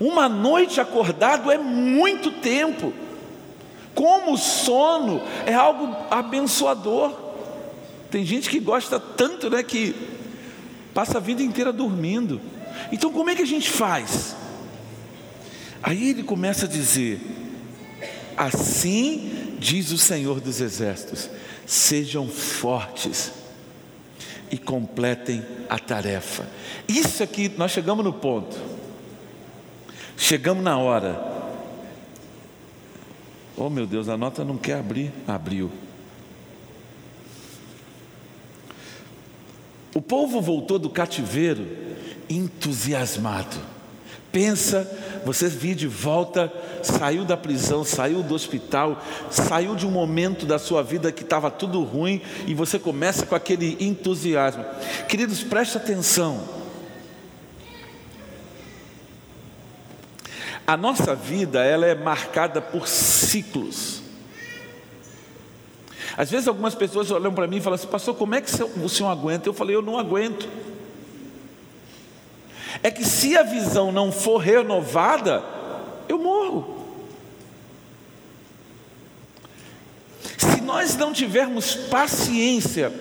[0.00, 2.94] Uma noite acordado é muito tempo.
[3.94, 7.12] Como o sono é algo abençoador.
[8.10, 9.94] Tem gente que gosta tanto, né, que
[10.94, 12.40] passa a vida inteira dormindo.
[12.90, 14.34] Então, como é que a gente faz?
[15.82, 17.20] Aí ele começa a dizer:
[18.34, 21.30] assim diz o Senhor dos Exércitos:
[21.64, 23.32] sejam fortes
[24.50, 26.46] e completem a tarefa.
[26.88, 28.58] Isso aqui, nós chegamos no ponto,
[30.16, 31.30] chegamos na hora.
[33.56, 35.70] Oh meu Deus, a nota não quer abrir, abriu.
[39.94, 41.66] O povo voltou do cativeiro
[42.28, 43.71] entusiasmado.
[44.32, 44.90] Pensa,
[45.26, 46.50] você vir de volta,
[46.82, 51.50] saiu da prisão, saiu do hospital, saiu de um momento da sua vida que estava
[51.50, 54.64] tudo ruim e você começa com aquele entusiasmo.
[55.06, 56.62] Queridos, preste atenção.
[60.66, 64.00] A nossa vida, ela é marcada por ciclos.
[66.16, 68.50] Às vezes algumas pessoas olham para mim e falam assim, pastor, como é que
[68.82, 69.48] o senhor aguenta?
[69.48, 70.48] Eu falei, eu não aguento
[72.82, 75.42] é que se a visão não for renovada,
[76.08, 76.82] eu morro.
[80.38, 82.92] Se nós não tivermos paciência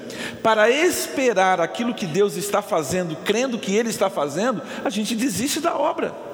[0.42, 5.60] para esperar aquilo que Deus está fazendo, crendo que Ele está fazendo, a gente desiste
[5.60, 6.31] da obra.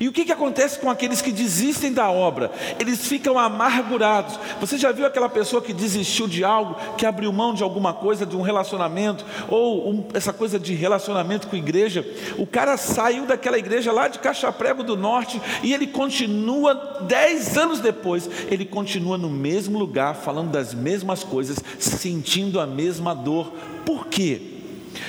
[0.00, 2.50] E o que, que acontece com aqueles que desistem da obra?
[2.78, 4.38] Eles ficam amargurados.
[4.60, 8.26] Você já viu aquela pessoa que desistiu de algo, que abriu mão de alguma coisa,
[8.26, 12.06] de um relacionamento, ou um, essa coisa de relacionamento com igreja?
[12.38, 17.56] O cara saiu daquela igreja lá de Caixa Prego do Norte e ele continua, dez
[17.56, 23.52] anos depois, ele continua no mesmo lugar, falando das mesmas coisas, sentindo a mesma dor.
[23.84, 24.53] Por quê?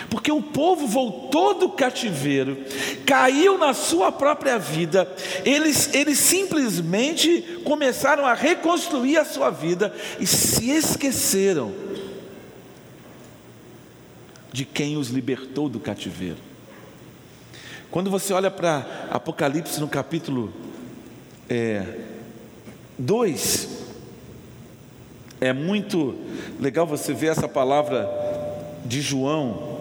[0.10, 2.58] Porque o povo voltou do cativeiro,
[3.06, 5.12] caiu na sua própria vida,
[5.44, 11.74] eles, eles simplesmente começaram a reconstruir a sua vida e se esqueceram
[14.52, 16.38] de quem os libertou do cativeiro.
[17.92, 20.54] Quando você olha para Apocalipse no capítulo
[22.98, 23.70] 2,
[25.42, 26.16] é, é muito
[26.60, 28.10] legal você ver essa palavra
[28.86, 29.75] de João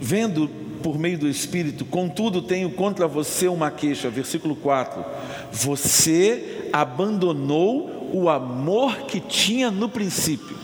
[0.00, 0.48] vendo
[0.82, 5.04] por meio do Espírito, contudo tenho contra você uma queixa, versículo 4:
[5.52, 10.56] você abandonou o amor que tinha no princípio.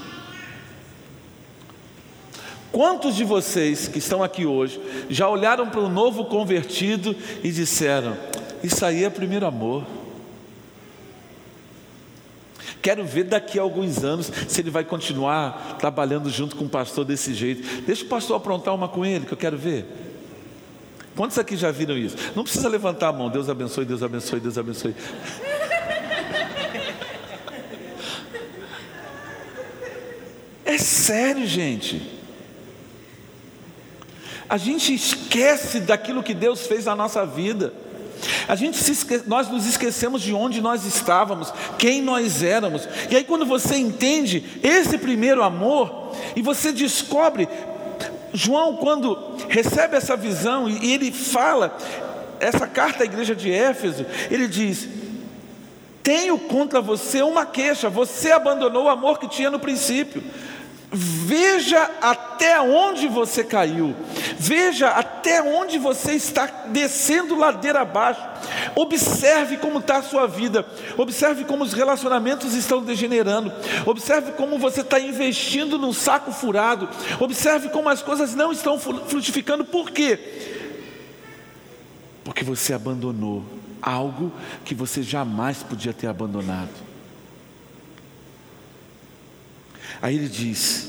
[2.70, 7.14] Quantos de vocês que estão aqui hoje já olharam para o novo convertido
[7.44, 8.16] e disseram:
[8.62, 9.84] Isso aí é primeiro amor?
[12.82, 17.04] Quero ver daqui a alguns anos se ele vai continuar trabalhando junto com o pastor
[17.04, 17.82] desse jeito.
[17.82, 19.86] Deixa o pastor aprontar uma com ele, que eu quero ver.
[21.14, 22.16] Quantos aqui já viram isso?
[22.34, 23.30] Não precisa levantar a mão.
[23.30, 24.96] Deus abençoe, Deus abençoe, Deus abençoe.
[30.64, 32.02] É sério, gente.
[34.48, 37.72] A gente esquece daquilo que Deus fez na nossa vida.
[38.52, 39.22] A gente esque...
[39.26, 42.86] nós nos esquecemos de onde nós estávamos, quem nós éramos.
[43.10, 47.48] E aí quando você entende esse primeiro amor e você descobre
[48.34, 51.74] João quando recebe essa visão e ele fala
[52.38, 54.86] essa carta à igreja de Éfeso, ele diz:
[56.02, 60.22] Tenho contra você uma queixa, você abandonou o amor que tinha no princípio.
[60.94, 63.96] Veja até onde você caiu,
[64.38, 68.20] veja até onde você está descendo ladeira abaixo.
[68.74, 70.66] Observe como está a sua vida,
[70.98, 73.50] observe como os relacionamentos estão degenerando,
[73.86, 76.86] observe como você está investindo num saco furado,
[77.18, 79.64] observe como as coisas não estão frutificando.
[79.64, 80.18] Por quê?
[82.22, 83.42] Porque você abandonou
[83.80, 84.30] algo
[84.62, 86.91] que você jamais podia ter abandonado.
[90.02, 90.88] Aí ele diz: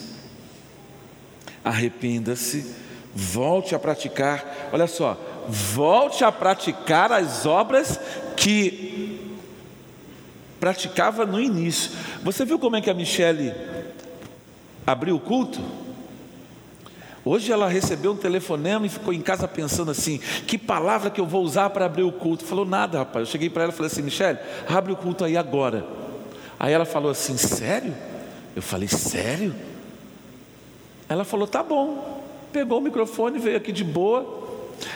[1.64, 2.76] arrependa-se,
[3.14, 5.16] volte a praticar, olha só,
[5.48, 8.00] volte a praticar as obras
[8.36, 9.30] que
[10.60, 11.92] praticava no início.
[12.24, 13.54] Você viu como é que a Michele
[14.86, 15.62] abriu o culto?
[17.26, 21.28] Hoje ela recebeu um telefonema e ficou em casa pensando assim: que palavra que eu
[21.28, 22.44] vou usar para abrir o culto?
[22.44, 23.28] Falou nada, rapaz.
[23.28, 25.86] Eu cheguei para ela e falei assim: Michele, abre o culto aí agora.
[26.60, 27.94] Aí ela falou assim: sério?
[28.56, 29.54] Eu falei, sério?
[31.10, 32.24] Ela falou, tá bom.
[32.52, 34.44] Pegou o microfone, veio aqui de boa.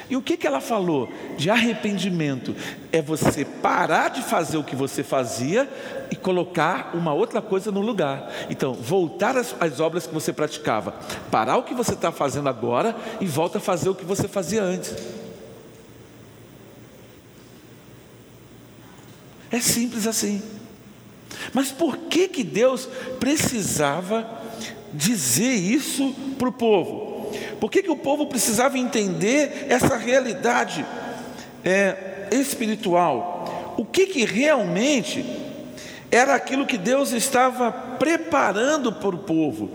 [0.09, 1.09] E o que, que ela falou?
[1.37, 2.55] De arrependimento.
[2.91, 5.69] É você parar de fazer o que você fazia
[6.11, 8.31] e colocar uma outra coisa no lugar.
[8.49, 10.93] Então, voltar às, às obras que você praticava.
[11.31, 14.63] Parar o que você está fazendo agora e volta a fazer o que você fazia
[14.63, 14.95] antes.
[19.51, 20.41] É simples assim.
[21.53, 22.87] Mas por que, que Deus
[23.19, 24.29] precisava
[24.93, 27.31] dizer isso para o povo?
[27.59, 30.85] Por que, que o povo precisava entender essa realidade
[31.63, 33.75] é, espiritual?
[33.77, 35.25] O que, que realmente
[36.11, 39.69] era aquilo que Deus estava preparando para o povo?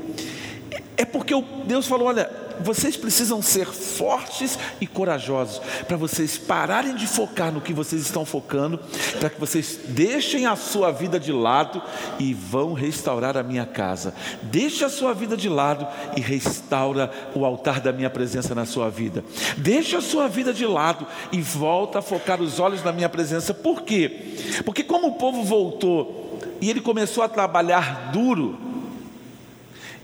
[0.96, 1.34] É porque
[1.66, 2.30] Deus falou: olha,
[2.62, 8.24] vocês precisam ser fortes e corajosos para vocês pararem de focar no que vocês estão
[8.24, 8.78] focando,
[9.18, 11.82] para que vocês deixem a sua vida de lado
[12.18, 14.14] e vão restaurar a minha casa.
[14.42, 18.88] Deixe a sua vida de lado e restaura o altar da minha presença na sua
[18.88, 19.24] vida.
[19.58, 23.52] Deixe a sua vida de lado e volta a focar os olhos na minha presença.
[23.52, 24.34] Por quê?
[24.64, 28.58] Porque como o povo voltou e ele começou a trabalhar duro,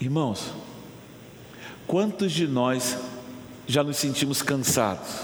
[0.00, 0.52] irmãos,
[1.88, 2.98] Quantos de nós
[3.66, 5.22] já nos sentimos cansados?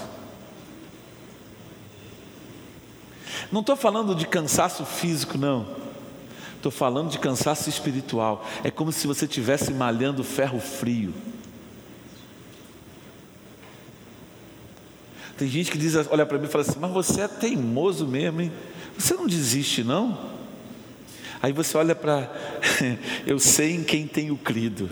[3.51, 5.67] Não estou falando de cansaço físico, não.
[6.55, 8.43] Estou falando de cansaço espiritual.
[8.63, 11.13] É como se você estivesse malhando ferro frio.
[15.37, 18.41] Tem gente que diz, olha para mim e fala assim, mas você é teimoso mesmo,
[18.41, 18.51] hein?
[18.97, 20.17] Você não desiste, não?
[21.43, 22.33] Aí você olha para,
[23.27, 24.89] eu sei em quem tenho crido.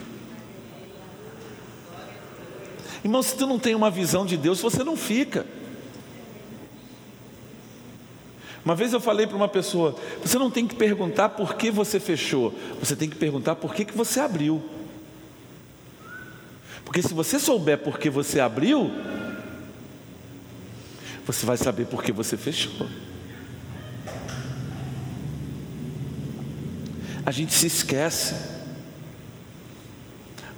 [3.04, 5.46] Irmão, se tu não tem uma visão de Deus, você não fica.
[8.64, 12.00] Uma vez eu falei para uma pessoa: você não tem que perguntar por que você
[12.00, 14.64] fechou, você tem que perguntar por que, que você abriu.
[16.86, 18.92] Porque se você souber por que você abriu,
[21.26, 22.88] você vai saber por que você fechou.
[27.26, 28.63] A gente se esquece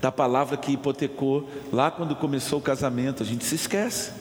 [0.06, 4.12] da palavra que hipotecou lá quando começou o casamento, a gente se esquece.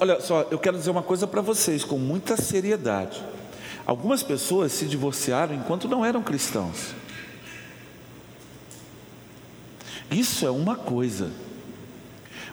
[0.00, 3.22] olha só, eu quero dizer uma coisa para vocês com muita seriedade.
[3.86, 6.92] Algumas pessoas se divorciaram enquanto não eram cristãos.
[10.10, 11.30] Isso é uma coisa.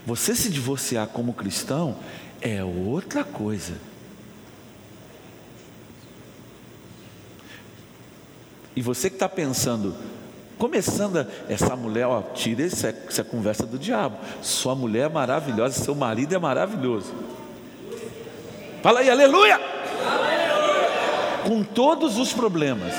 [0.06, 1.98] Você se divorciar como cristão
[2.40, 3.74] é outra coisa.
[8.76, 9.96] E você que está pensando,
[10.58, 14.18] começando, essa mulher, ó, tira essa, essa conversa do diabo.
[14.42, 17.14] Sua mulher é maravilhosa, seu marido é maravilhoso.
[18.82, 19.56] Fala aí, aleluia!
[19.56, 21.40] aleluia!
[21.46, 22.94] Com todos os problemas.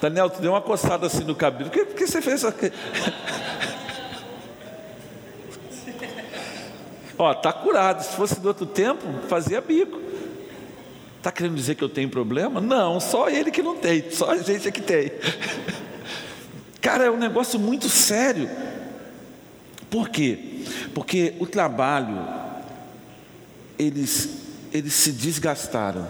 [0.00, 1.70] Daniel, tu deu uma coçada assim no cabelo.
[1.70, 2.72] Por que, que você fez isso aqui?
[7.18, 8.02] Ó, tá curado.
[8.02, 10.05] Se fosse do outro tempo, fazia bico.
[11.26, 12.60] Está querendo dizer que eu tenho problema?
[12.60, 15.10] Não, só ele que não tem, só a gente é que tem.
[16.80, 18.48] Cara, é um negócio muito sério.
[19.90, 20.62] Por quê?
[20.94, 22.16] Porque o trabalho,
[23.76, 24.38] eles,
[24.72, 26.06] eles se desgastaram,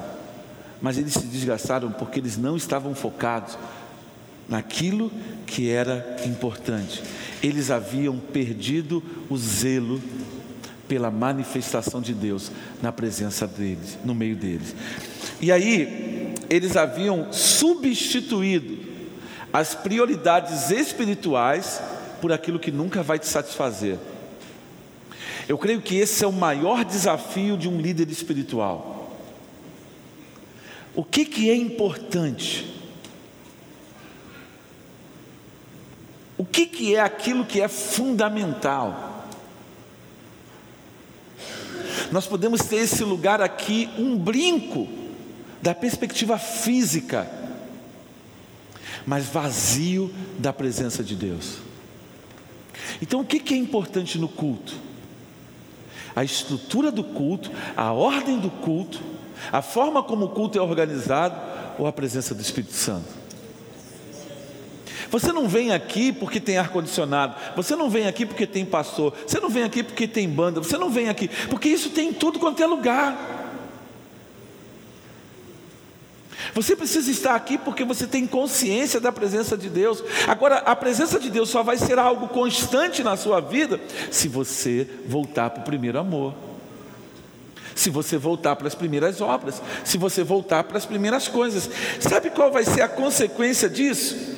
[0.83, 3.57] mas eles se desgastaram porque eles não estavam focados
[4.47, 5.11] naquilo
[5.47, 7.03] que era importante.
[7.43, 9.99] Eles haviam perdido o zelo
[10.89, 12.51] pela manifestação de Deus
[12.83, 14.75] na presença deles, no meio deles.
[15.41, 18.79] E aí, eles haviam substituído
[19.53, 21.81] as prioridades espirituais
[22.21, 23.99] por aquilo que nunca vai te satisfazer.
[25.49, 29.17] Eu creio que esse é o maior desafio de um líder espiritual.
[30.95, 32.75] O que, que é importante?
[36.39, 39.06] O que, que é aquilo que é fundamental?
[42.13, 44.89] Nós podemos ter esse lugar aqui, um brinco
[45.61, 47.29] da perspectiva física,
[49.07, 51.59] mas vazio da presença de Deus.
[53.01, 54.75] Então, o que é importante no culto?
[56.15, 59.01] A estrutura do culto, a ordem do culto,
[59.53, 61.39] a forma como o culto é organizado
[61.79, 63.16] ou a presença do Espírito Santo?
[65.11, 69.41] Você não vem aqui porque tem ar-condicionado, você não vem aqui porque tem pastor, você
[69.41, 72.39] não vem aqui porque tem banda, você não vem aqui, porque isso tem em tudo
[72.39, 73.37] quanto é lugar.
[76.55, 80.03] Você precisa estar aqui porque você tem consciência da presença de Deus.
[80.27, 83.81] Agora, a presença de Deus só vai ser algo constante na sua vida
[84.11, 86.35] se você voltar para o primeiro amor.
[87.75, 91.69] Se você voltar para as primeiras obras, se você voltar para as primeiras coisas.
[92.01, 94.36] Sabe qual vai ser a consequência disso?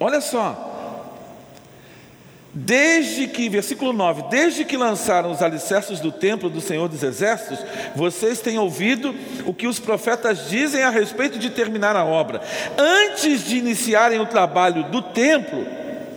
[0.00, 0.68] Olha só.
[2.52, 7.64] Desde que, versículo 9: Desde que lançaram os alicerces do templo do Senhor dos Exércitos,
[7.94, 9.14] vocês têm ouvido
[9.46, 12.40] o que os profetas dizem a respeito de terminar a obra.
[12.76, 15.66] Antes de iniciarem o trabalho do templo,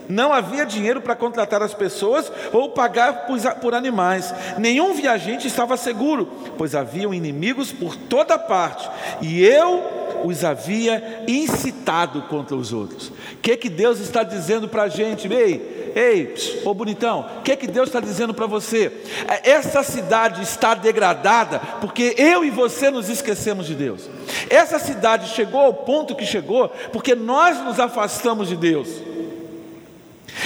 [0.07, 3.27] não havia dinheiro para contratar as pessoas ou pagar
[3.61, 4.33] por animais.
[4.57, 6.25] Nenhum viajante estava seguro,
[6.57, 8.89] pois haviam inimigos por toda parte.
[9.21, 13.07] E eu os havia incitado contra os outros.
[13.07, 15.31] O que, que Deus está dizendo para a gente?
[15.31, 16.33] Ei, ei,
[16.65, 18.91] ô bonitão, o que, que Deus está dizendo para você?
[19.27, 24.09] É, essa cidade está degradada porque eu e você nos esquecemos de Deus.
[24.49, 28.89] Essa cidade chegou ao ponto que chegou porque nós nos afastamos de Deus.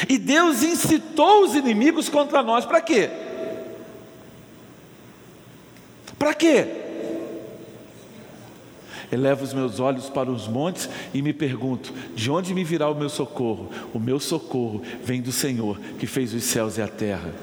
[0.10, 3.10] E Deus incitou os inimigos contra nós, para quê?
[6.18, 6.85] Para quê?
[9.12, 12.96] Elevo os meus olhos para os montes e me pergunto: de onde me virá o
[12.96, 13.70] meu socorro?
[13.94, 17.34] O meu socorro vem do Senhor que fez os céus e a terra.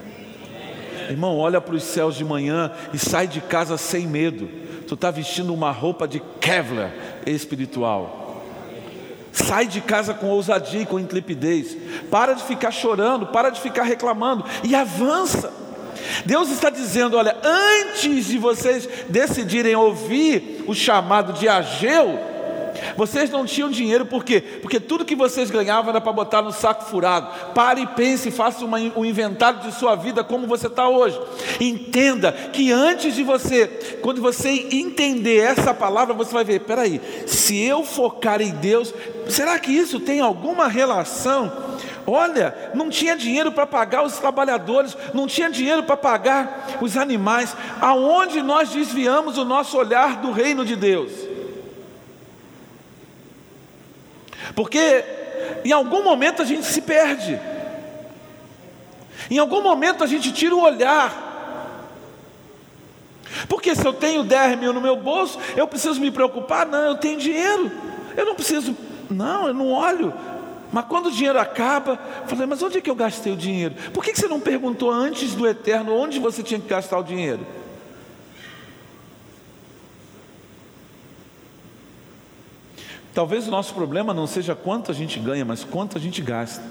[1.08, 4.48] Irmão, olha para os céus de manhã e sai de casa sem medo.
[4.86, 6.92] Tu está vestindo uma roupa de Kevlar
[7.26, 8.44] espiritual.
[9.32, 11.76] Sai de casa com ousadia e com intrepidez.
[12.10, 15.52] Para de ficar chorando, para de ficar reclamando e avança.
[16.26, 22.18] Deus está dizendo: olha, antes de vocês decidirem ouvir o chamado de Ageu,
[22.96, 24.40] vocês não tinham dinheiro, por quê?
[24.40, 27.28] Porque tudo que vocês ganhavam era para botar no saco furado.
[27.54, 31.20] Pare e pense, faça uma, um inventário de sua vida como você está hoje.
[31.60, 33.66] Entenda que antes de você,
[34.02, 38.92] quando você entender essa palavra, você vai ver: peraí, se eu focar em Deus,
[39.28, 41.72] será que isso tem alguma relação
[42.06, 47.56] Olha, não tinha dinheiro para pagar os trabalhadores, não tinha dinheiro para pagar os animais.
[47.80, 51.31] Aonde nós desviamos o nosso olhar do reino de Deus?
[54.54, 55.04] Porque
[55.64, 57.38] em algum momento a gente se perde,
[59.30, 61.30] em algum momento a gente tira o olhar.
[63.48, 66.66] Porque se eu tenho 10 mil no meu bolso, eu preciso me preocupar?
[66.66, 67.70] Não, eu tenho dinheiro,
[68.16, 68.76] eu não preciso,
[69.08, 70.12] não, eu não olho.
[70.72, 73.74] Mas quando o dinheiro acaba, eu falei, mas onde é que eu gastei o dinheiro?
[73.92, 77.46] Por que você não perguntou antes do eterno onde você tinha que gastar o dinheiro?
[83.14, 86.62] Talvez o nosso problema não seja quanto a gente ganha, mas quanto a gente gasta.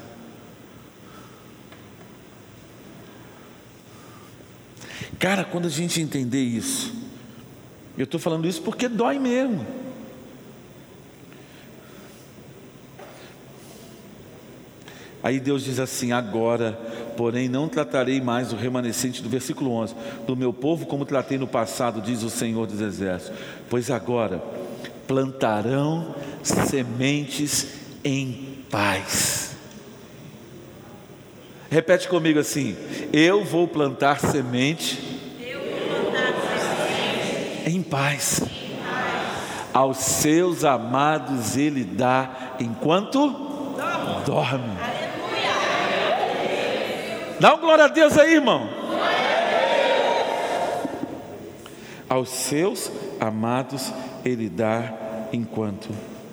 [5.20, 6.92] Cara, quando a gente entender isso,
[7.96, 9.64] eu estou falando isso porque dói mesmo.
[15.22, 16.72] Aí Deus diz assim: agora,
[17.16, 19.94] porém, não tratarei mais o remanescente do versículo 11
[20.26, 23.38] do meu povo como tratei no passado, diz o Senhor dos Exércitos,
[23.70, 24.42] pois agora
[25.12, 27.68] plantarão sementes
[28.01, 29.57] em paz.
[31.70, 32.78] Repete comigo assim:
[33.12, 34.95] eu vou plantar semente,
[35.38, 38.39] vou plantar semente em, paz.
[38.39, 38.47] em
[38.82, 39.72] paz.
[39.74, 43.28] Aos seus amados ele dá enquanto
[43.76, 44.24] dorme.
[44.26, 44.78] dorme.
[47.38, 48.70] Dá um glória a Deus aí, irmão.
[52.07, 53.91] Aos seus amados
[54.24, 55.01] ele dá
[55.32, 55.90] enquanto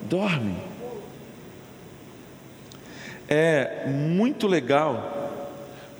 [0.09, 0.55] dorme.
[3.27, 5.31] É muito legal,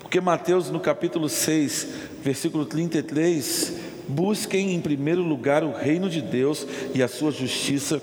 [0.00, 1.86] porque Mateus no capítulo 6,
[2.22, 3.74] versículo 33,
[4.08, 8.02] busquem em primeiro lugar o reino de Deus e a sua justiça,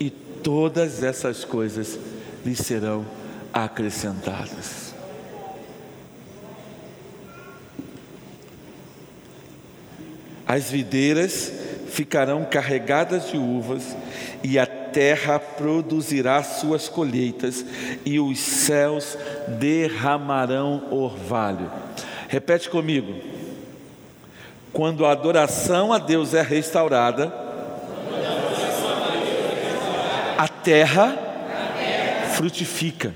[0.00, 1.98] e todas essas coisas
[2.44, 3.04] lhes serão
[3.52, 4.92] acrescentadas.
[10.46, 11.61] As videiras
[11.92, 13.94] ficarão carregadas de uvas,
[14.42, 17.64] e a terra produzirá suas colheitas,
[18.04, 19.16] e os céus
[19.60, 21.70] derramarão orvalho.
[22.28, 23.14] Repete comigo.
[24.72, 27.30] Quando a adoração a Deus é restaurada,
[30.38, 31.14] a terra
[32.34, 33.12] frutifica.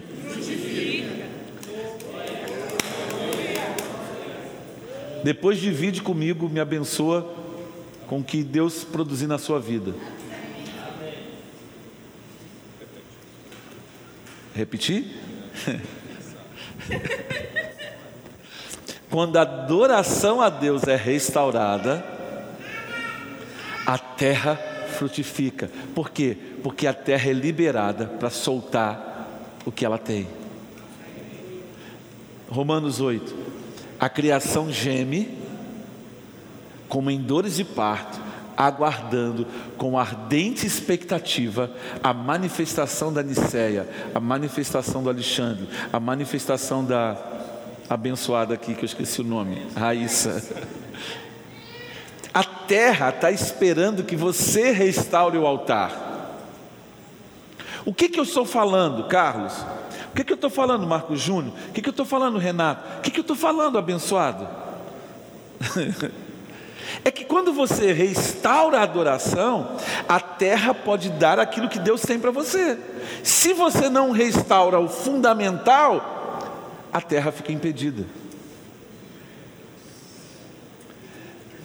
[5.24, 7.45] Depois divide comigo, me abençoa
[8.07, 9.94] com o que Deus produzir na sua vida.
[14.54, 15.07] Repetir?
[19.11, 22.04] Quando a adoração a Deus é restaurada,
[23.86, 24.57] a terra
[24.96, 25.70] frutifica.
[25.94, 26.36] Por quê?
[26.62, 29.28] Porque a terra é liberada para soltar
[29.64, 30.26] o que ela tem.
[32.48, 33.46] Romanos 8
[33.98, 35.28] a criação geme,
[36.89, 38.20] como em dores de parto,
[38.57, 41.70] aguardando com ardente expectativa
[42.03, 47.16] a manifestação da Niceia, a manifestação do Alexandre, a manifestação da
[47.89, 50.43] abençoada aqui, que eu esqueci o nome, Raíssa.
[52.32, 56.05] A terra está esperando que você restaure o altar.
[57.84, 59.55] O que, que eu estou falando, Carlos?
[60.16, 61.53] que, que eu estou falando, Marcos Júnior?
[61.68, 62.99] O que, que eu estou falando, Renato?
[62.99, 64.49] O que, que eu estou falando, abençoado?
[67.05, 69.76] é que quando você restaura a adoração,
[70.09, 72.78] a terra pode dar aquilo que Deus tem para você.
[73.22, 76.14] Se você não restaura o fundamental,
[76.92, 78.05] a terra fica impedida.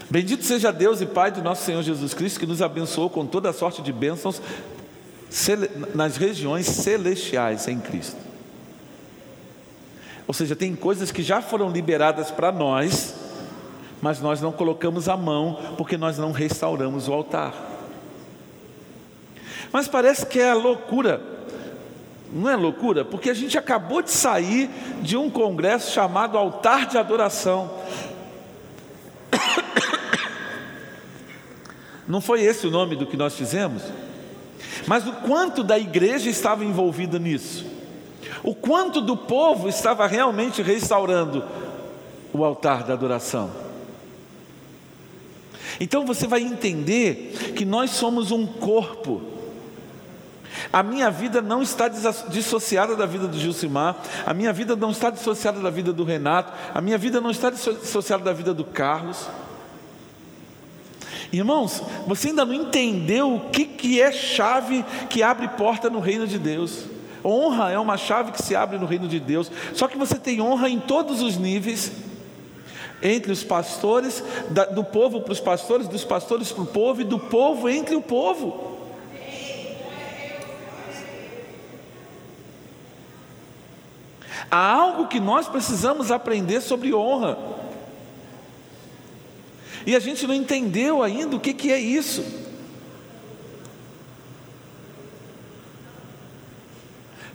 [0.09, 3.49] Bendito seja Deus e Pai do nosso Senhor Jesus Cristo, que nos abençoou com toda
[3.49, 4.41] a sorte de bênçãos
[5.95, 8.17] nas regiões celestiais em Cristo.
[10.27, 13.20] Ou seja, tem coisas que já foram liberadas para nós,
[14.01, 17.53] mas nós não colocamos a mão porque nós não restauramos o altar.
[19.71, 21.21] Mas parece que é loucura.
[22.31, 23.05] Não é loucura?
[23.05, 24.69] Porque a gente acabou de sair
[25.01, 27.69] de um congresso chamado Altar de Adoração.
[32.07, 33.83] Não foi esse o nome do que nós fizemos?
[34.87, 37.71] Mas o quanto da igreja estava envolvida nisso?
[38.43, 41.43] o quanto do povo estava realmente restaurando
[42.33, 43.51] o altar da adoração.
[45.81, 49.19] Então você vai entender que nós somos um corpo.
[50.71, 55.09] A minha vida não está dissociada da vida do Gilcimar, a minha vida não está
[55.09, 59.27] dissociada da vida do Renato, a minha vida não está dissociada da vida do Carlos.
[61.33, 66.27] Irmãos, você ainda não entendeu o que, que é chave que abre porta no reino
[66.27, 66.85] de Deus.
[67.25, 69.51] Honra é uma chave que se abre no reino de Deus.
[69.73, 72.10] Só que você tem honra em todos os níveis
[73.01, 74.23] entre os pastores,
[74.73, 78.01] do povo para os pastores, dos pastores para o povo e do povo entre o
[78.01, 78.71] povo.
[84.49, 87.37] Há algo que nós precisamos aprender sobre honra.
[89.85, 92.50] E a gente não entendeu ainda o que, que é isso.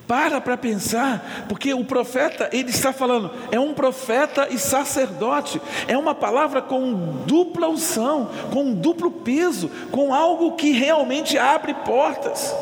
[0.07, 5.97] Para para pensar, porque o profeta, ele está falando, é um profeta e sacerdote, é
[5.97, 6.93] uma palavra com
[7.25, 12.55] dupla unção, com duplo peso, com algo que realmente abre portas.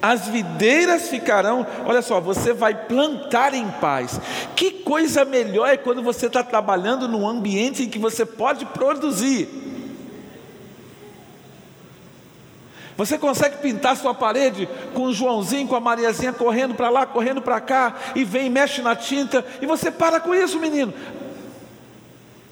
[0.00, 4.18] As videiras ficarão, olha só, você vai plantar em paz.
[4.56, 9.69] Que coisa melhor é quando você está trabalhando num ambiente em que você pode produzir.
[13.00, 17.40] Você consegue pintar sua parede com o Joãozinho, com a Mariazinha correndo para lá, correndo
[17.40, 20.92] para cá, e vem, mexe na tinta, e você para com isso, menino.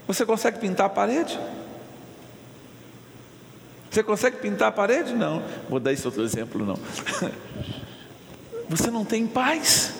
[0.06, 1.38] Você consegue pintar a parede?
[3.90, 5.12] Você consegue pintar a parede?
[5.12, 5.42] Não.
[5.68, 6.78] Vou dar esse outro exemplo, não.
[8.70, 9.92] Você não tem paz.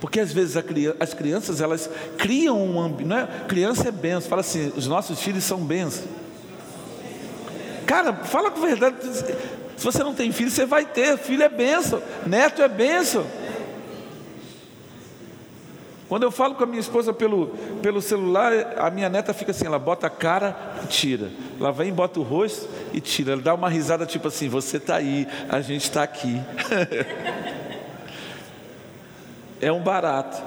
[0.00, 0.56] Porque às vezes
[0.98, 3.12] as crianças elas criam um ambiente.
[3.12, 3.44] É?
[3.46, 4.28] Criança é benção.
[4.28, 6.21] Fala assim: os nossos filhos são bênçãos.
[7.92, 8.96] Cara, fala com verdade.
[9.76, 11.18] Se você não tem filho, você vai ter.
[11.18, 13.26] Filho é benção, neto é benção.
[16.08, 17.48] Quando eu falo com a minha esposa pelo,
[17.82, 21.30] pelo celular, a minha neta fica assim: ela bota a cara e tira.
[21.60, 23.32] Ela vem, bota o rosto e tira.
[23.34, 26.40] Ela dá uma risada tipo assim: você está aí, a gente está aqui.
[29.60, 30.42] é um barato.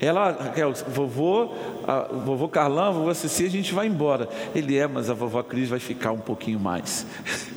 [0.00, 1.54] Ela, Raquel, vovô,
[1.86, 4.28] a, vovô Carlão, vovô Ceci, a gente vai embora.
[4.54, 7.06] Ele é, mas a vovó Cris vai ficar um pouquinho mais.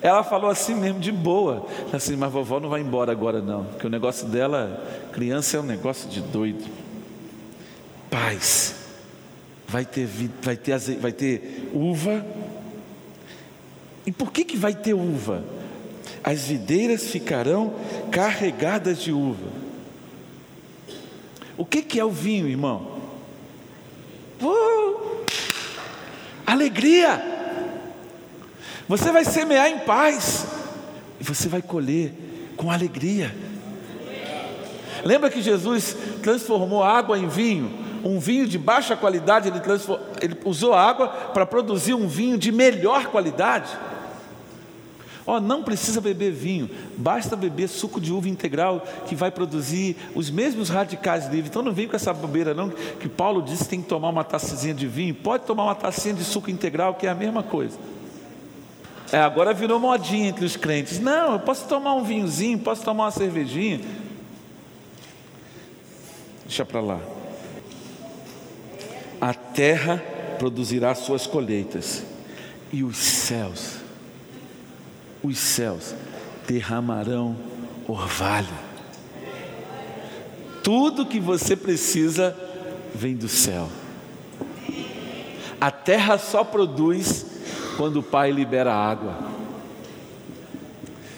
[0.00, 1.66] Ela falou assim mesmo, de boa.
[1.92, 3.64] Assim, mas vovó não vai embora agora não.
[3.64, 4.80] Porque o negócio dela,
[5.12, 6.64] criança é um negócio de doido.
[8.08, 8.76] Paz.
[9.66, 10.08] Vai ter,
[10.40, 12.24] vai ter, vai ter uva.
[14.06, 15.42] E por que, que vai ter uva?
[16.22, 17.74] As videiras ficarão
[18.10, 19.57] carregadas de uva.
[21.58, 22.98] O que, que é o vinho, irmão?
[24.40, 25.24] Uh,
[26.46, 27.20] alegria.
[28.88, 30.46] Você vai semear em paz
[31.20, 32.14] e você vai colher
[32.56, 33.34] com alegria.
[35.04, 37.70] Lembra que Jesus transformou água em vinho?
[38.04, 39.60] Um vinho de baixa qualidade, ele,
[40.20, 43.76] ele usou água para produzir um vinho de melhor qualidade.
[45.28, 49.94] Ó, oh, não precisa beber vinho, basta beber suco de uva integral que vai produzir
[50.14, 51.50] os mesmos radicais livres.
[51.50, 54.24] Então não vem com essa bobeira não, que Paulo disse que tem que tomar uma
[54.24, 57.78] taçazinha de vinho, pode tomar uma tacinha de suco integral, que é a mesma coisa.
[59.12, 60.98] É, agora virou modinha entre os crentes.
[60.98, 63.82] Não, eu posso tomar um vinhozinho, posso tomar uma cervejinha.
[66.46, 67.00] Deixa para lá.
[69.20, 70.02] A terra
[70.38, 72.02] produzirá suas colheitas,
[72.72, 73.77] e os céus
[75.28, 75.94] os céus
[76.46, 77.36] derramarão
[77.86, 78.48] orvalho.
[80.62, 82.36] Tudo que você precisa
[82.94, 83.68] vem do céu.
[85.60, 87.26] A terra só produz
[87.76, 89.16] quando o Pai libera água.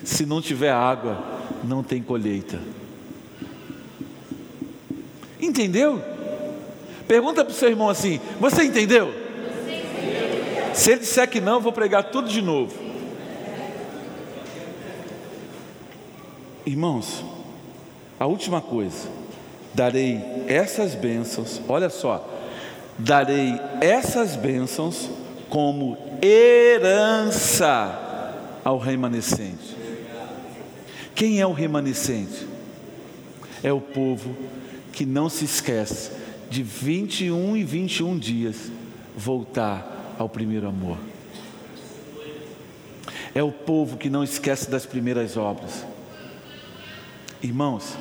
[0.04, 1.22] Se não tiver água,
[1.64, 2.61] não tem colheita.
[5.40, 6.02] Entendeu?
[7.06, 9.12] Pergunta para o seu irmão assim: Você entendeu?
[10.74, 12.80] Se ele disser que não, eu vou pregar tudo de novo.
[16.71, 17.25] Irmãos,
[18.16, 19.09] a última coisa,
[19.75, 22.25] darei essas bênçãos, olha só,
[22.97, 25.11] darei essas bênçãos
[25.49, 27.75] como herança
[28.64, 29.77] ao remanescente.
[31.12, 32.47] Quem é o remanescente?
[33.64, 34.37] É o povo
[34.93, 36.12] que não se esquece
[36.49, 38.71] de 21 e 21 dias
[39.16, 40.99] voltar ao primeiro amor.
[43.35, 45.89] É o povo que não esquece das primeiras obras.
[47.43, 47.97] Irmãos,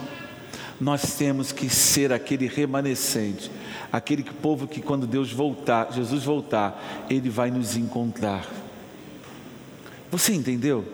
[0.80, 3.50] nós temos que ser aquele remanescente,
[3.92, 8.46] aquele que, povo que quando Deus voltar, Jesus voltar, ele vai nos encontrar.
[10.12, 10.86] Você entendeu?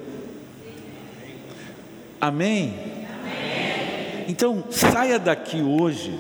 [2.19, 2.73] Amém?
[2.73, 4.25] Amém?
[4.27, 6.19] Então, saia daqui hoje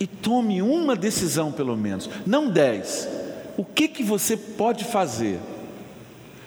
[0.00, 3.08] e tome uma decisão pelo menos, não dez.
[3.56, 5.38] O que que você pode fazer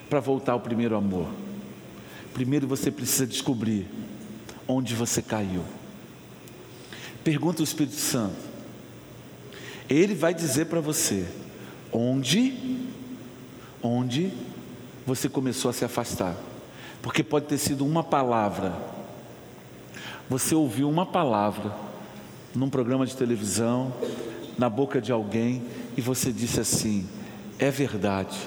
[0.10, 1.28] para voltar ao primeiro amor?
[2.34, 3.88] Primeiro você precisa descobrir
[4.68, 5.64] onde você caiu.
[7.24, 8.36] Pergunta o Espírito Santo.
[9.90, 11.28] Ele vai dizer para você
[11.92, 12.80] onde,
[13.82, 14.32] onde
[15.06, 16.36] você começou a se afastar.
[17.02, 18.74] Porque pode ter sido uma palavra.
[20.30, 21.72] Você ouviu uma palavra
[22.54, 23.94] num programa de televisão,
[24.58, 25.64] na boca de alguém,
[25.96, 27.08] e você disse assim:
[27.60, 28.38] é verdade.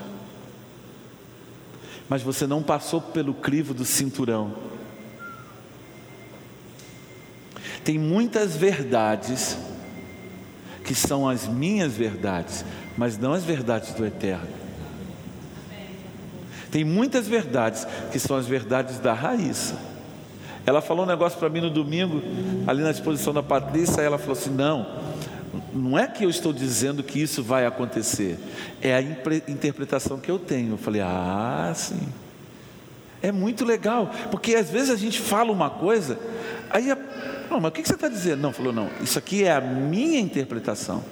[2.09, 4.55] Mas você não passou pelo crivo do cinturão.
[7.89, 9.57] Tem muitas verdades
[10.85, 12.63] que são as minhas verdades,
[12.99, 14.47] mas não as verdades do eterno.
[16.71, 19.75] Tem muitas verdades que são as verdades da Raíssa.
[20.67, 22.21] Ela falou um negócio para mim no domingo,
[22.67, 24.87] ali na exposição da Patrícia, ela falou assim: não,
[25.73, 28.39] não é que eu estou dizendo que isso vai acontecer,
[28.83, 30.75] é a interpretação que eu tenho.
[30.75, 32.07] Eu falei: ah, sim.
[33.23, 36.21] É muito legal, porque às vezes a gente fala uma coisa,
[36.71, 36.97] aí, a,
[37.51, 38.41] não, mas o que você está dizendo?
[38.41, 41.03] Não, falou: não, isso aqui é a minha interpretação.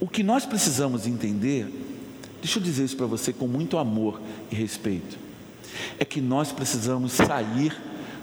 [0.00, 1.66] O que nós precisamos entender,
[2.40, 5.18] deixa eu dizer isso para você com muito amor e respeito,
[5.98, 7.76] é que nós precisamos sair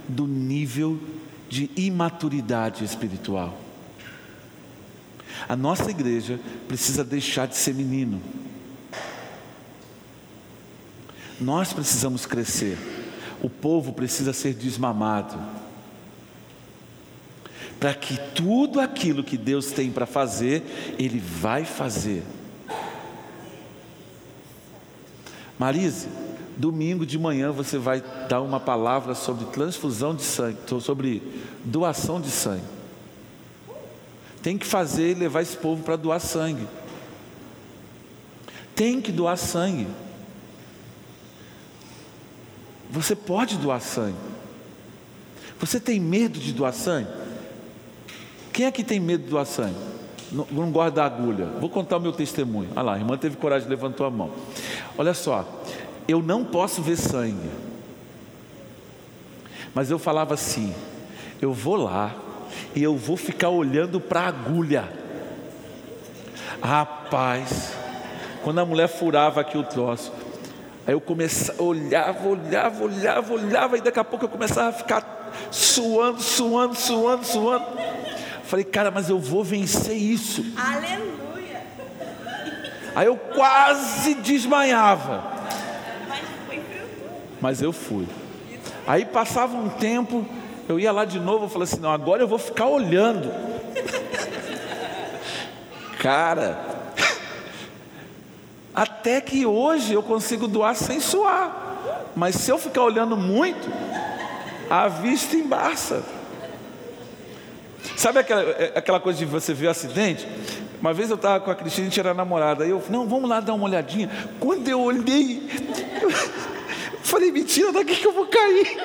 [0.08, 1.00] do nível
[1.48, 3.62] de imaturidade espiritual.
[5.48, 8.22] A nossa igreja precisa deixar de ser menino.
[11.40, 12.78] Nós precisamos crescer.
[13.42, 15.38] O povo precisa ser desmamado.
[17.80, 22.24] Para que tudo aquilo que Deus tem para fazer, Ele vai fazer.
[25.60, 26.08] Marise,
[26.58, 31.22] Domingo de manhã você vai dar uma palavra sobre transfusão de sangue, sobre
[31.64, 32.64] doação de sangue.
[34.42, 36.68] Tem que fazer e levar esse povo para doar sangue.
[38.74, 39.88] Tem que doar sangue.
[42.90, 44.18] Você pode doar sangue.
[45.60, 47.10] Você tem medo de doar sangue?
[48.54, 49.76] Quem é que tem medo de doar sangue?
[50.32, 51.46] Não, não gosta da agulha.
[51.60, 52.70] Vou contar o meu testemunho.
[52.76, 54.32] Olha lá, a irmã teve coragem, levantou a mão.
[54.98, 55.46] Olha só,
[56.08, 57.50] eu não posso ver sangue.
[59.74, 60.74] Mas eu falava assim:
[61.42, 62.16] eu vou lá
[62.76, 64.92] e eu vou ficar olhando para a agulha.
[66.62, 67.74] Rapaz,
[68.44, 70.12] quando a mulher furava aqui o troço,
[70.88, 75.32] aí eu começava, olhava, olhava, olhava, olhava, e daqui a pouco eu começava a ficar
[75.52, 77.66] suando, suando, suando, suando.
[78.44, 80.44] Falei, cara, mas eu vou vencer isso.
[80.58, 81.62] Aleluia.
[82.96, 85.38] Aí eu quase desmanhava
[87.40, 88.08] mas eu fui.
[88.86, 90.26] Aí passava um tempo,
[90.68, 93.32] eu ia lá de novo, eu falei assim: não, agora eu vou ficar olhando.
[96.00, 96.60] Cara,
[98.78, 103.68] até que hoje eu consigo doar sem suar, mas se eu ficar olhando muito,
[104.70, 106.04] a vista embaça.
[107.96, 108.44] Sabe aquela,
[108.76, 110.28] aquela coisa de você ver o acidente?
[110.80, 113.28] Uma vez eu estava com a Cristina, a gente era namorada, aí eu, não, vamos
[113.28, 114.12] lá dar uma olhadinha.
[114.40, 115.42] Quando eu olhei,
[116.00, 116.12] eu,
[117.02, 118.78] Falei, mentira, daqui que eu vou cair.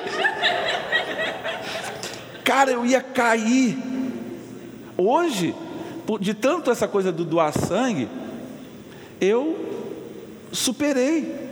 [2.43, 3.77] Cara, eu ia cair.
[4.97, 5.53] Hoje,
[6.19, 8.09] de tanto essa coisa do doar sangue,
[9.21, 9.72] eu
[10.53, 11.51] superei.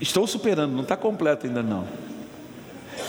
[0.00, 1.86] Estou superando, não está completo ainda não.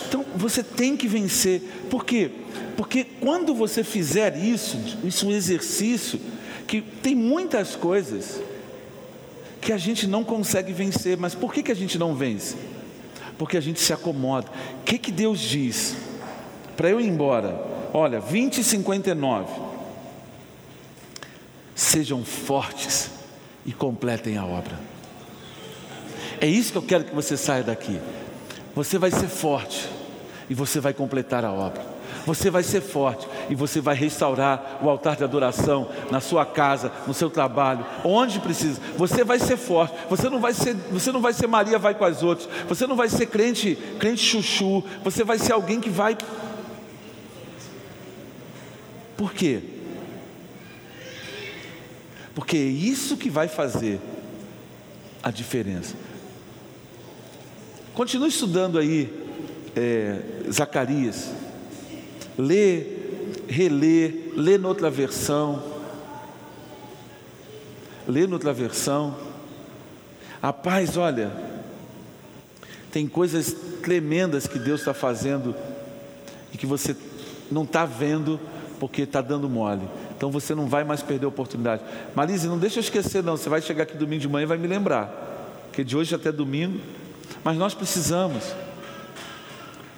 [0.08, 1.62] Então você tem que vencer.
[1.88, 2.30] Por quê?
[2.76, 6.20] Porque quando você fizer isso, isso é um exercício,
[6.66, 8.40] que tem muitas coisas
[9.60, 11.16] que a gente não consegue vencer.
[11.16, 12.56] Mas por que, que a gente não vence?
[13.38, 14.48] Porque a gente se acomoda.
[14.80, 15.96] O que, que Deus diz?
[16.76, 17.60] Para eu ir embora,
[17.92, 19.70] olha, 20 e 59.
[21.74, 23.19] Sejam fortes
[23.64, 24.78] e completem a obra.
[26.40, 28.00] É isso que eu quero que você saia daqui.
[28.74, 29.88] Você vai ser forte
[30.48, 32.00] e você vai completar a obra.
[32.26, 36.92] Você vai ser forte e você vai restaurar o altar de adoração na sua casa,
[37.06, 38.80] no seu trabalho, onde precisa.
[38.96, 39.94] Você vai ser forte.
[40.08, 42.48] Você não vai ser, você não vai ser Maria vai com as outras.
[42.68, 44.82] Você não vai ser crente, crente chuchu.
[45.02, 46.16] Você vai ser alguém que vai
[49.16, 49.62] Por quê?
[52.34, 54.00] Porque é isso que vai fazer
[55.22, 55.94] a diferença.
[57.94, 59.12] Continue estudando aí
[59.76, 61.30] é, Zacarias
[62.40, 62.86] lê,
[63.48, 65.62] relê, lê noutra versão,
[68.08, 69.16] lê noutra versão.
[70.42, 71.30] Rapaz, olha,
[72.90, 75.54] tem coisas tremendas que Deus está fazendo
[76.52, 76.96] e que você
[77.50, 78.40] não está vendo
[78.78, 79.86] porque está dando mole.
[80.20, 81.82] Então você não vai mais perder a oportunidade.
[82.14, 83.38] Marise, não deixa eu esquecer, não.
[83.38, 85.06] Você vai chegar aqui domingo de manhã e vai me lembrar.
[85.68, 86.78] Porque de hoje até domingo.
[87.42, 88.44] Mas nós precisamos.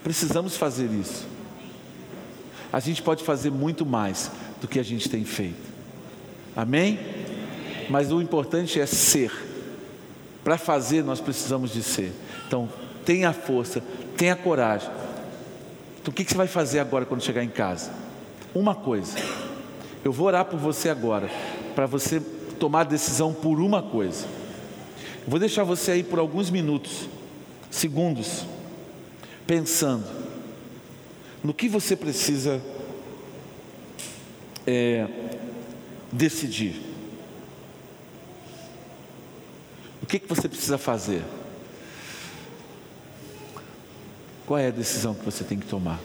[0.05, 1.33] Precisamos fazer isso
[2.73, 5.71] a gente pode fazer muito mais do que a gente tem feito.
[6.57, 6.99] Amém?
[7.91, 9.31] Mas o importante é ser.
[10.43, 12.13] Para fazer, nós precisamos de ser.
[12.47, 12.69] Então,
[13.05, 13.83] tenha força,
[14.17, 14.91] tenha coragem.
[16.01, 17.93] Então, o que você vai fazer agora quando chegar em casa?
[18.55, 19.19] Uma coisa.
[20.05, 21.31] Eu vou orar por você agora,
[21.75, 22.21] para você
[22.59, 24.27] tomar decisão por uma coisa.
[25.27, 27.09] Vou deixar você aí por alguns minutos,
[27.71, 28.45] segundos,
[29.47, 30.05] pensando
[31.43, 32.61] no que você precisa
[34.67, 35.07] é,
[36.11, 36.81] decidir.
[40.03, 41.23] O que, que você precisa fazer?
[44.47, 45.99] Qual é a decisão que você tem que tomar?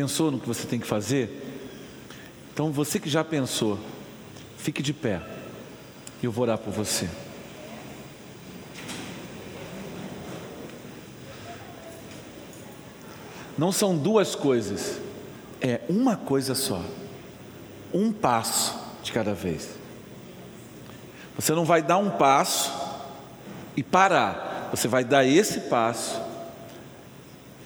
[0.00, 1.28] Pensou no que você tem que fazer?
[2.54, 3.78] Então você que já pensou,
[4.56, 5.20] fique de pé.
[6.22, 7.06] E eu vou orar por você.
[13.58, 14.98] Não são duas coisas,
[15.60, 16.82] é uma coisa só.
[17.92, 19.68] Um passo de cada vez.
[21.36, 22.72] Você não vai dar um passo
[23.76, 24.70] e parar.
[24.72, 26.29] Você vai dar esse passo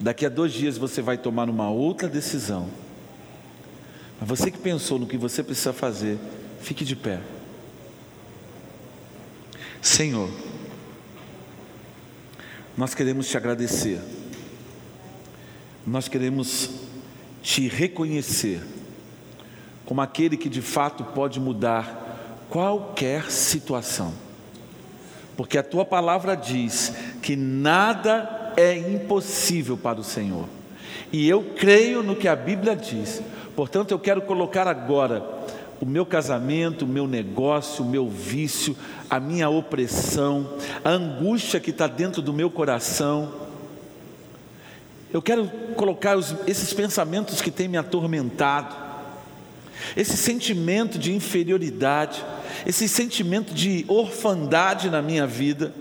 [0.01, 2.68] Daqui a dois dias você vai tomar uma outra decisão.
[4.20, 6.18] Mas você que pensou no que você precisa fazer,
[6.61, 7.20] fique de pé.
[9.80, 10.30] Senhor,
[12.76, 14.01] nós queremos te agradecer,
[15.86, 16.70] nós queremos
[17.42, 18.62] te reconhecer
[19.84, 24.14] como aquele que de fato pode mudar qualquer situação,
[25.36, 30.49] porque a tua palavra diz que nada é impossível para o Senhor.
[31.13, 33.23] E eu creio no que a Bíblia diz.
[33.55, 35.25] Portanto, eu quero colocar agora
[35.81, 38.77] o meu casamento, o meu negócio, o meu vício,
[39.09, 43.33] a minha opressão, a angústia que está dentro do meu coração.
[45.13, 45.47] Eu quero
[45.77, 48.75] colocar os, esses pensamentos que têm me atormentado,
[49.97, 52.25] esse sentimento de inferioridade,
[52.67, 55.73] esse sentimento de orfandade na minha vida.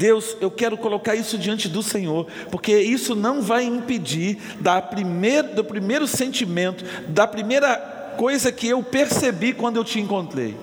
[0.00, 5.42] Deus, eu quero colocar isso diante do Senhor, porque isso não vai impedir da primeir,
[5.42, 7.76] do primeiro sentimento, da primeira
[8.16, 10.56] coisa que eu percebi quando eu te encontrei.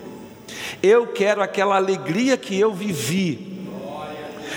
[0.82, 3.68] Eu quero aquela alegria que eu vivi,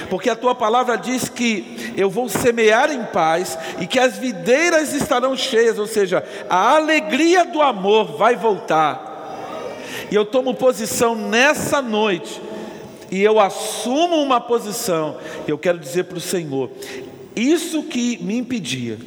[0.09, 4.93] porque a tua palavra diz que eu vou semear em paz e que as videiras
[4.95, 9.09] estarão cheias, ou seja, a alegria do amor vai voltar.
[10.09, 12.49] E eu tomo posição nessa noite
[13.12, 16.72] e eu assumo uma posição, eu quero dizer para o Senhor:
[17.36, 18.97] isso que me impedia,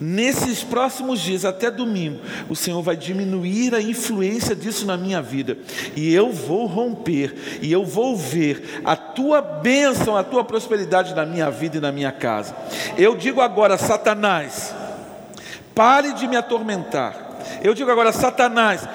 [0.00, 5.58] nesses próximos dias, até domingo, o Senhor vai diminuir a influência disso na minha vida,
[5.94, 11.26] e eu vou romper, e eu vou ver a tua bênção, a tua prosperidade na
[11.26, 12.56] minha vida e na minha casa.
[12.96, 14.74] Eu digo agora, Satanás,
[15.74, 17.28] pare de me atormentar.
[17.62, 18.88] Eu digo agora, Satanás,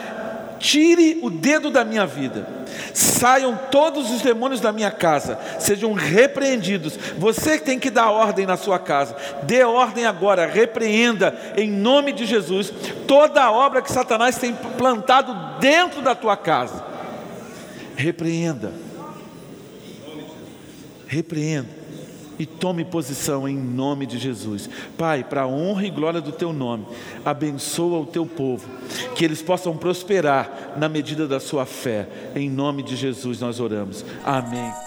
[0.59, 2.47] tire o dedo da minha vida.
[2.93, 6.97] Saiam todos os demônios da minha casa, sejam repreendidos.
[7.17, 12.25] Você tem que dar ordem na sua casa, dê ordem agora, repreenda em nome de
[12.25, 12.71] Jesus
[13.07, 16.83] toda a obra que Satanás tem plantado dentro da tua casa.
[17.95, 18.73] Repreenda,
[21.07, 21.74] repreenda
[22.37, 24.69] e tome posição em nome de Jesus.
[24.97, 26.85] Pai, para a honra e glória do teu nome,
[27.23, 28.67] abençoa o teu povo,
[29.15, 32.07] que eles possam prosperar na medida da sua fé.
[32.35, 34.05] Em nome de Jesus nós oramos.
[34.23, 34.84] Amém.